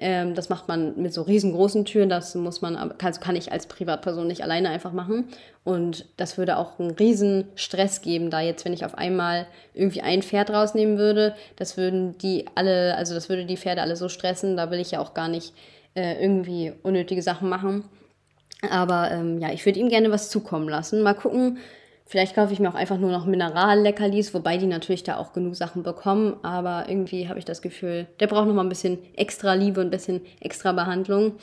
Ähm, 0.00 0.36
das 0.36 0.48
macht 0.48 0.68
man 0.68 1.00
mit 1.00 1.12
so 1.12 1.22
riesengroßen 1.22 1.84
Türen. 1.84 2.08
Das 2.08 2.34
muss 2.36 2.62
man, 2.62 2.96
kann, 2.98 3.12
kann 3.14 3.36
ich 3.36 3.50
als 3.50 3.66
Privatperson 3.66 4.28
nicht 4.28 4.42
alleine 4.42 4.70
einfach 4.70 4.92
machen. 4.92 5.28
Und 5.64 6.06
das 6.16 6.38
würde 6.38 6.56
auch 6.56 6.78
einen 6.78 6.92
riesen 6.92 7.48
Stress 7.56 8.00
geben, 8.00 8.30
da 8.30 8.40
jetzt, 8.40 8.64
wenn 8.64 8.72
ich 8.72 8.84
auf 8.84 8.96
einmal 8.96 9.46
irgendwie 9.74 10.00
ein 10.00 10.22
Pferd 10.22 10.50
rausnehmen 10.50 10.98
würde, 10.98 11.34
das 11.56 11.76
würden 11.76 12.16
die 12.18 12.46
alle, 12.54 12.96
also 12.96 13.12
das 13.14 13.28
würde 13.28 13.44
die 13.44 13.56
Pferde 13.56 13.82
alle 13.82 13.96
so 13.96 14.08
stressen. 14.08 14.56
Da 14.56 14.70
will 14.70 14.78
ich 14.78 14.92
ja 14.92 15.00
auch 15.00 15.14
gar 15.14 15.28
nicht 15.28 15.52
äh, 15.94 16.22
irgendwie 16.22 16.72
unnötige 16.84 17.22
Sachen 17.22 17.48
machen. 17.48 17.84
Aber 18.70 19.10
ähm, 19.10 19.38
ja, 19.38 19.52
ich 19.52 19.66
würde 19.66 19.80
ihm 19.80 19.88
gerne 19.88 20.10
was 20.10 20.30
zukommen 20.30 20.68
lassen. 20.68 21.02
Mal 21.02 21.14
gucken, 21.14 21.58
Vielleicht 22.10 22.34
kaufe 22.34 22.54
ich 22.54 22.58
mir 22.58 22.70
auch 22.70 22.74
einfach 22.74 22.96
nur 22.96 23.10
noch 23.10 23.26
Mineralleckerlis, 23.26 24.32
wobei 24.32 24.56
die 24.56 24.64
natürlich 24.64 25.02
da 25.02 25.18
auch 25.18 25.34
genug 25.34 25.54
Sachen 25.56 25.82
bekommen. 25.82 26.38
Aber 26.42 26.86
irgendwie 26.88 27.28
habe 27.28 27.38
ich 27.38 27.44
das 27.44 27.60
Gefühl, 27.60 28.06
der 28.18 28.28
braucht 28.28 28.48
noch 28.48 28.54
mal 28.54 28.62
ein 28.62 28.70
bisschen 28.70 28.98
extra 29.14 29.52
Liebe 29.52 29.82
und 29.82 29.88
ein 29.88 29.90
bisschen 29.90 30.22
extra 30.40 30.72
Behandlung. 30.72 31.34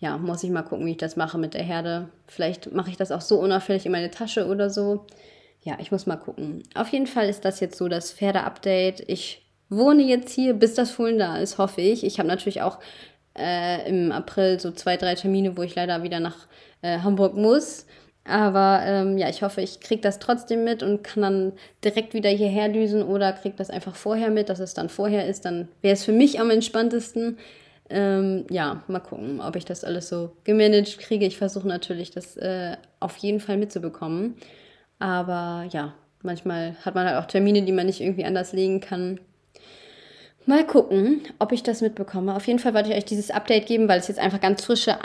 Ja, 0.00 0.16
muss 0.16 0.42
ich 0.42 0.48
mal 0.48 0.62
gucken, 0.62 0.86
wie 0.86 0.92
ich 0.92 0.96
das 0.96 1.16
mache 1.16 1.36
mit 1.36 1.52
der 1.52 1.62
Herde. 1.62 2.08
Vielleicht 2.26 2.72
mache 2.72 2.88
ich 2.88 2.96
das 2.96 3.12
auch 3.12 3.20
so 3.20 3.38
unauffällig 3.38 3.84
in 3.84 3.92
meine 3.92 4.10
Tasche 4.10 4.46
oder 4.46 4.70
so. 4.70 5.04
Ja, 5.62 5.76
ich 5.78 5.92
muss 5.92 6.06
mal 6.06 6.16
gucken. 6.16 6.62
Auf 6.74 6.88
jeden 6.88 7.06
Fall 7.06 7.28
ist 7.28 7.44
das 7.44 7.60
jetzt 7.60 7.76
so 7.76 7.88
das 7.88 8.10
Pferde-Update. 8.10 9.04
Ich 9.06 9.44
wohne 9.68 10.04
jetzt 10.04 10.32
hier, 10.32 10.54
bis 10.54 10.72
das 10.72 10.90
Fohlen 10.90 11.18
da 11.18 11.36
ist, 11.36 11.58
hoffe 11.58 11.82
ich. 11.82 12.02
Ich 12.02 12.18
habe 12.18 12.28
natürlich 12.28 12.62
auch 12.62 12.78
äh, 13.38 13.86
im 13.86 14.10
April 14.10 14.58
so 14.58 14.70
zwei, 14.70 14.96
drei 14.96 15.16
Termine, 15.16 15.58
wo 15.58 15.62
ich 15.62 15.74
leider 15.74 16.02
wieder 16.02 16.20
nach 16.20 16.46
äh, 16.80 17.00
Hamburg 17.00 17.36
muss. 17.36 17.84
Aber 18.26 18.80
ähm, 18.84 19.18
ja, 19.18 19.28
ich 19.28 19.42
hoffe, 19.42 19.60
ich 19.60 19.80
kriege 19.80 20.00
das 20.00 20.18
trotzdem 20.18 20.64
mit 20.64 20.82
und 20.82 21.04
kann 21.04 21.22
dann 21.22 21.52
direkt 21.84 22.14
wieder 22.14 22.30
hierher 22.30 22.70
düsen 22.70 23.02
oder 23.02 23.32
kriege 23.34 23.54
das 23.56 23.68
einfach 23.68 23.94
vorher 23.94 24.30
mit, 24.30 24.48
dass 24.48 24.60
es 24.60 24.72
dann 24.72 24.88
vorher 24.88 25.26
ist. 25.26 25.44
Dann 25.44 25.68
wäre 25.82 25.92
es 25.92 26.04
für 26.04 26.12
mich 26.12 26.40
am 26.40 26.50
entspanntesten. 26.50 27.38
Ähm, 27.90 28.46
ja, 28.50 28.82
mal 28.88 29.00
gucken, 29.00 29.42
ob 29.42 29.56
ich 29.56 29.66
das 29.66 29.84
alles 29.84 30.08
so 30.08 30.32
gemanagt 30.44 30.98
kriege. 30.98 31.26
Ich 31.26 31.36
versuche 31.36 31.68
natürlich, 31.68 32.12
das 32.12 32.36
äh, 32.38 32.76
auf 32.98 33.18
jeden 33.18 33.40
Fall 33.40 33.58
mitzubekommen. 33.58 34.36
Aber 34.98 35.66
ja, 35.70 35.94
manchmal 36.22 36.76
hat 36.82 36.94
man 36.94 37.06
halt 37.06 37.18
auch 37.18 37.26
Termine, 37.26 37.62
die 37.62 37.72
man 37.72 37.86
nicht 37.86 38.00
irgendwie 38.00 38.24
anders 38.24 38.54
legen 38.54 38.80
kann. 38.80 39.20
Mal 40.46 40.66
gucken, 40.66 41.22
ob 41.38 41.52
ich 41.52 41.62
das 41.62 41.80
mitbekomme. 41.80 42.36
Auf 42.36 42.46
jeden 42.46 42.58
Fall 42.58 42.74
wollte 42.74 42.90
ich 42.90 42.96
euch 42.96 43.06
dieses 43.06 43.30
Update 43.30 43.64
geben, 43.64 43.88
weil 43.88 43.98
es 43.98 44.08
jetzt 44.08 44.20
einfach 44.20 44.42
ganz 44.42 44.62
frische, 44.62 44.98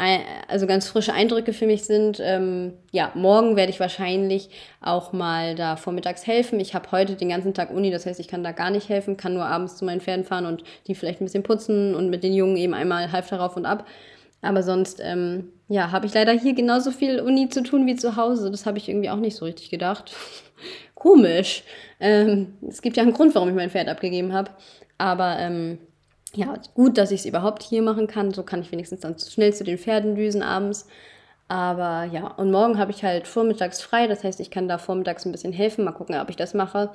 also 0.50 0.68
ganz 0.68 0.90
frische 0.90 1.14
Eindrücke 1.14 1.54
für 1.54 1.66
mich 1.66 1.86
sind. 1.86 2.20
Ähm, 2.22 2.74
ja, 2.92 3.14
morgen 3.16 3.56
werde 3.56 3.72
ich 3.72 3.80
wahrscheinlich 3.80 4.50
auch 4.82 5.14
mal 5.14 5.56
da 5.56 5.78
vormittags 5.78 6.28
helfen. 6.28 6.60
Ich 6.60 6.74
habe 6.74 6.92
heute 6.92 7.16
den 7.16 7.30
ganzen 7.30 7.54
Tag 7.54 7.72
Uni, 7.72 7.90
das 7.90 8.06
heißt, 8.06 8.20
ich 8.20 8.28
kann 8.28 8.44
da 8.44 8.52
gar 8.52 8.70
nicht 8.70 8.90
helfen, 8.90 9.16
kann 9.16 9.34
nur 9.34 9.46
abends 9.46 9.78
zu 9.78 9.86
meinen 9.86 10.02
Pferden 10.02 10.26
fahren 10.26 10.46
und 10.46 10.66
die 10.88 10.96
vielleicht 10.96 11.22
ein 11.22 11.26
bisschen 11.26 11.44
putzen 11.44 11.96
und 11.96 12.10
mit 12.10 12.24
den 12.24 12.34
Jungen 12.34 12.58
eben 12.58 12.74
einmal 12.74 13.14
halb 13.14 13.30
darauf 13.30 13.56
und 13.56 13.66
ab. 13.66 13.88
Aber 14.42 14.62
sonst, 14.62 15.00
ähm, 15.02 15.54
ja, 15.70 15.92
habe 15.92 16.06
ich 16.06 16.14
leider 16.14 16.34
hier 16.34 16.54
genauso 16.54 16.92
viel 16.92 17.22
Uni 17.22 17.48
zu 17.48 17.64
tun 17.64 17.88
wie 17.88 17.96
zu 17.96 18.18
Hause. 18.18 18.52
Das 18.52 18.66
habe 18.66 18.78
ich 18.78 18.90
irgendwie 18.90 19.10
auch 19.10 19.16
nicht 19.16 19.38
so 19.38 19.46
richtig 19.46 19.70
gedacht. 19.70 20.12
Komisch. 20.96 21.64
Ähm, 22.02 22.58
es 22.68 22.82
gibt 22.82 22.98
ja 22.98 23.04
einen 23.04 23.14
Grund, 23.14 23.36
warum 23.36 23.48
ich 23.48 23.56
mein 23.56 23.70
Pferd 23.70 23.88
abgegeben 23.88 24.34
habe. 24.34 24.52
Aber 25.00 25.40
ähm, 25.40 25.80
ja, 26.36 26.54
gut, 26.76 27.00
dass 27.00 27.10
ich 27.10 27.22
es 27.22 27.26
überhaupt 27.26 27.64
hier 27.64 27.82
machen 27.82 28.06
kann. 28.06 28.32
So 28.32 28.44
kann 28.44 28.62
ich 28.62 28.72
wenigstens 28.72 29.00
dann 29.00 29.18
schnell 29.18 29.54
zu 29.54 29.64
den 29.64 29.80
Pferden 29.80 30.14
düsen 30.16 30.44
abends. 30.44 30.88
Aber 31.48 32.04
ja, 32.04 32.28
und 32.28 32.52
morgen 32.52 32.78
habe 32.78 32.92
ich 32.92 33.04
halt 33.04 33.28
vormittags 33.28 33.82
frei. 33.82 34.06
Das 34.06 34.24
heißt, 34.24 34.40
ich 34.40 34.52
kann 34.52 34.68
da 34.68 34.78
vormittags 34.78 35.26
ein 35.26 35.32
bisschen 35.32 35.54
helfen. 35.54 35.84
Mal 35.84 35.94
gucken, 35.94 36.20
ob 36.20 36.30
ich 36.30 36.36
das 36.36 36.54
mache. 36.54 36.92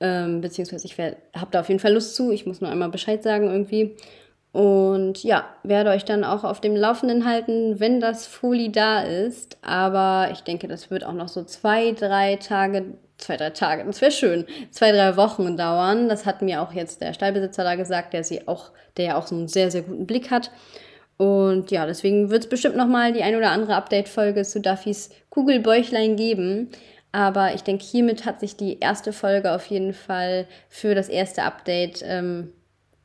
Ähm, 0.00 0.42
beziehungsweise 0.42 0.84
ich 0.86 0.98
habe 0.98 1.50
da 1.50 1.60
auf 1.60 1.68
jeden 1.68 1.80
Fall 1.80 1.94
Lust 1.94 2.14
zu. 2.14 2.30
Ich 2.30 2.44
muss 2.44 2.60
nur 2.60 2.70
einmal 2.70 2.90
Bescheid 2.90 3.22
sagen 3.22 3.46
irgendwie. 3.46 3.96
Und 4.52 5.22
ja, 5.22 5.44
werde 5.62 5.90
euch 5.90 6.04
dann 6.04 6.24
auch 6.24 6.44
auf 6.44 6.60
dem 6.60 6.76
Laufenden 6.76 7.26
halten, 7.26 7.78
wenn 7.80 8.00
das 8.00 8.26
Foli 8.26 8.72
da 8.72 9.02
ist. 9.02 9.58
Aber 9.62 10.28
ich 10.32 10.40
denke, 10.40 10.68
das 10.68 10.90
wird 10.90 11.04
auch 11.04 11.12
noch 11.12 11.28
so 11.28 11.44
zwei, 11.44 11.92
drei 11.92 12.36
Tage 12.36 12.96
zwei, 13.18 13.36
drei 13.36 13.50
Tage, 13.50 13.84
das 13.84 14.00
wäre 14.00 14.12
schön, 14.12 14.44
zwei, 14.70 14.92
drei 14.92 15.16
Wochen 15.16 15.56
dauern. 15.56 16.08
Das 16.08 16.26
hat 16.26 16.42
mir 16.42 16.62
auch 16.62 16.72
jetzt 16.72 17.00
der 17.00 17.14
Stallbesitzer 17.14 17.64
da 17.64 17.74
gesagt, 17.74 18.12
der 18.12 18.24
sie 18.24 18.46
auch, 18.48 18.70
der 18.96 19.04
ja 19.06 19.16
auch 19.16 19.26
so 19.26 19.34
einen 19.34 19.48
sehr, 19.48 19.70
sehr 19.70 19.82
guten 19.82 20.06
Blick 20.06 20.30
hat. 20.30 20.50
Und 21.16 21.70
ja, 21.70 21.86
deswegen 21.86 22.30
wird 22.30 22.44
es 22.44 22.48
bestimmt 22.48 22.76
nochmal 22.76 23.12
die 23.12 23.22
ein 23.22 23.36
oder 23.36 23.50
andere 23.50 23.74
Update-Folge 23.74 24.42
zu 24.42 24.60
Duffys 24.60 25.10
Kugelbäuchlein 25.30 26.16
geben. 26.16 26.70
Aber 27.12 27.54
ich 27.54 27.62
denke, 27.62 27.84
hiermit 27.84 28.26
hat 28.26 28.40
sich 28.40 28.56
die 28.56 28.80
erste 28.80 29.12
Folge 29.12 29.52
auf 29.52 29.64
jeden 29.66 29.94
Fall 29.94 30.46
für 30.68 30.94
das 30.94 31.08
erste 31.08 31.44
Update 31.44 32.04
ähm, 32.06 32.52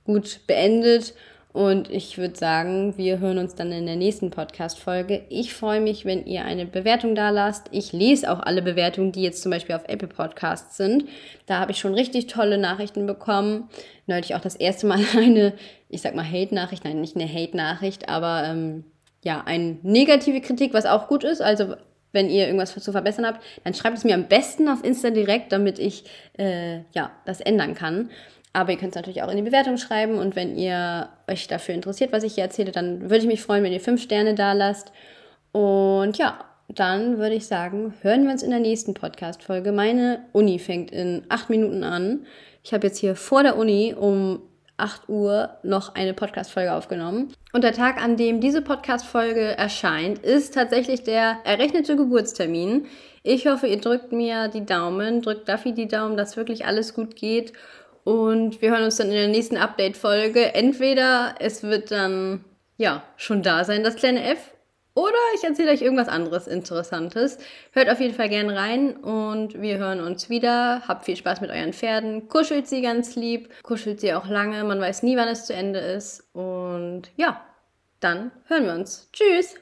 gut 0.04 0.42
beendet. 0.48 1.14
Und 1.54 1.90
ich 1.90 2.18
würde 2.18 2.38
sagen, 2.38 2.98
wir 2.98 3.20
hören 3.20 3.38
uns 3.38 3.56
dann 3.56 3.74
in 3.74 3.86
der 3.86 3.98
nächsten 3.98 4.32
Podcast-Folge. 4.32 5.24
Ich 5.30 5.54
freue 5.54 5.82
mich, 5.82 6.06
wenn 6.06 6.26
ihr 6.26 6.46
eine 6.46 6.66
Bewertung 6.66 7.14
da 7.14 7.30
lasst. 7.30 7.68
Ich 7.72 7.92
lese 7.92 8.32
auch 8.32 8.40
alle 8.40 8.62
Bewertungen, 8.62 9.12
die 9.12 9.22
jetzt 9.22 9.42
zum 9.42 9.52
Beispiel 9.52 9.76
auf 9.76 9.84
Apple 9.88 10.08
Podcasts 10.08 10.78
sind. 10.78 11.06
Da 11.48 11.60
habe 11.60 11.72
ich 11.72 11.80
schon 11.80 11.94
richtig 11.94 12.28
tolle 12.28 12.58
Nachrichten 12.58 13.06
bekommen. 13.06 13.70
Neulich 14.08 14.34
auch 14.36 14.42
das 14.42 14.56
erste 14.56 14.88
Mal 14.88 15.02
eine, 15.18 15.54
ich 15.90 16.02
sag 16.02 16.16
mal 16.16 16.26
Hate-Nachricht, 16.26 16.86
nein, 16.86 17.02
nicht 17.02 17.18
eine 17.18 17.28
Hate-Nachricht, 17.28 18.08
aber 18.08 18.44
ähm, 18.46 18.86
ja, 19.24 19.44
eine 19.46 19.78
negative 19.84 20.40
Kritik, 20.40 20.74
was 20.74 20.86
auch 20.86 21.08
gut 21.08 21.26
ist. 21.26 21.42
Also 21.42 21.76
wenn 22.14 22.30
ihr 22.30 22.46
irgendwas 22.46 22.74
zu 22.74 22.92
verbessern 22.92 23.26
habt, 23.26 23.44
dann 23.64 23.74
schreibt 23.74 23.98
es 23.98 24.04
mir 24.04 24.16
am 24.16 24.28
besten 24.28 24.70
auf 24.70 24.84
Insta 24.84 25.10
direkt, 25.10 25.52
damit 25.52 25.80
ich 25.80 26.06
äh, 26.38 26.80
ja 26.94 27.12
das 27.26 27.42
ändern 27.42 27.74
kann. 27.74 28.10
Aber 28.54 28.72
ihr 28.72 28.78
könnt 28.78 28.92
es 28.92 28.96
natürlich 28.96 29.24
auch 29.24 29.30
in 29.30 29.38
die 29.38 29.44
Bewertung 29.44 29.78
schreiben 29.78 30.18
und 30.18 30.36
wenn 30.36 30.58
ihr 30.58 31.10
euch 31.30 31.48
dafür 31.48 31.74
interessiert, 31.74 32.12
was 32.12 32.24
ich 32.24 32.36
hier 32.36 32.44
erzähle, 32.44 32.72
dann 32.72 33.04
würde 33.04 33.20
ich 33.20 33.28
mich 33.28 33.42
freuen, 33.42 33.64
wenn 33.64 33.72
ihr 33.72 33.80
fünf 33.80 34.02
Sterne 34.02 34.36
da 34.36 34.52
lasst. 34.54 34.92
Und 35.54 36.18
ja, 36.18 36.40
dann 36.68 37.18
würde 37.18 37.36
ich 37.36 37.48
sagen, 37.48 37.94
hören 38.02 38.26
wir 38.26 38.32
uns 38.32 38.44
in 38.44 38.50
der 38.50 38.60
nächsten 38.60 38.94
Podcast-Folge. 38.94 39.72
Meine 39.72 40.26
Uni 40.34 40.60
fängt 40.60 40.92
in 40.92 41.24
acht 41.30 41.50
Minuten 41.50 41.84
an. 41.84 42.26
Ich 42.64 42.74
habe 42.74 42.88
jetzt 42.88 43.00
hier 43.00 43.16
vor 43.16 43.44
der 43.44 43.58
Uni 43.58 43.96
um 43.98 44.42
8 44.82 45.10
Uhr 45.10 45.58
noch 45.64 45.96
eine 45.96 46.14
Podcast-Folge 46.14 46.74
aufgenommen. 46.74 47.34
Und 47.54 47.64
der 47.64 47.74
Tag, 47.74 48.02
an 48.02 48.18
dem 48.18 48.42
diese 48.42 48.62
Podcast-Folge 48.62 49.58
erscheint, 49.58 50.20
ist 50.20 50.56
tatsächlich 50.56 51.04
der 51.04 51.38
errechnete 51.44 51.96
Geburtstermin. 51.96 52.88
Ich 53.24 53.46
hoffe, 53.46 53.68
ihr 53.68 53.80
drückt 53.80 54.12
mir 54.12 54.48
die 54.48 54.66
Daumen, 54.66 55.22
drückt 55.22 55.48
Duffy 55.48 55.74
die 55.74 55.88
Daumen, 55.88 56.18
dass 56.18 56.36
wirklich 56.36 56.66
alles 56.66 56.96
gut 56.96 57.16
geht 57.16 57.54
und 58.04 58.62
wir 58.62 58.72
hören 58.72 58.84
uns 58.84 58.98
dann 58.98 59.08
in 59.08 59.14
der 59.14 59.28
nächsten 59.28 59.58
Update-Folge. 59.58 60.54
Entweder 60.56 61.36
es 61.40 61.64
wird 61.64 61.92
dann, 61.92 62.44
ja, 62.78 63.04
schon 63.18 63.44
da 63.44 63.64
sein, 63.64 63.84
das 63.84 63.96
kleine 63.96 64.24
F. 64.24 64.52
Oder 64.94 65.18
ich 65.36 65.44
erzähle 65.44 65.72
euch 65.72 65.82
irgendwas 65.82 66.10
anderes 66.10 66.48
Interessantes. 66.48 67.38
Hört 67.72 67.90
auf 67.90 68.02
jeden 68.02 68.14
Fall 68.14 68.28
gern 68.28 68.50
rein 68.50 68.98
und 68.98 69.62
wir 69.62 69.78
hören 69.78 70.02
uns 70.02 70.30
wieder. 70.30 70.82
Habt 70.86 71.06
viel 71.06 71.16
Spaß 71.16 71.40
mit 71.40 71.50
euren 71.50 71.72
Pferden. 71.72 72.28
Kuschelt 72.28 72.68
sie 72.68 72.82
ganz 72.82 73.16
lieb. 73.16 73.50
Kuschelt 73.64 74.02
sie 74.02 74.14
auch 74.14 74.28
lange. 74.28 74.64
Man 74.66 74.82
weiß 74.82 75.04
nie, 75.04 75.16
wann 75.16 75.30
es 75.30 75.46
zu 75.46 75.54
Ende 75.54 75.80
ist. 75.80 76.28
Und 76.34 77.04
ja, 77.16 77.42
dann 78.02 78.32
hören 78.48 78.66
wir 78.66 78.74
uns. 78.74 79.10
Tschüss! 79.14 79.62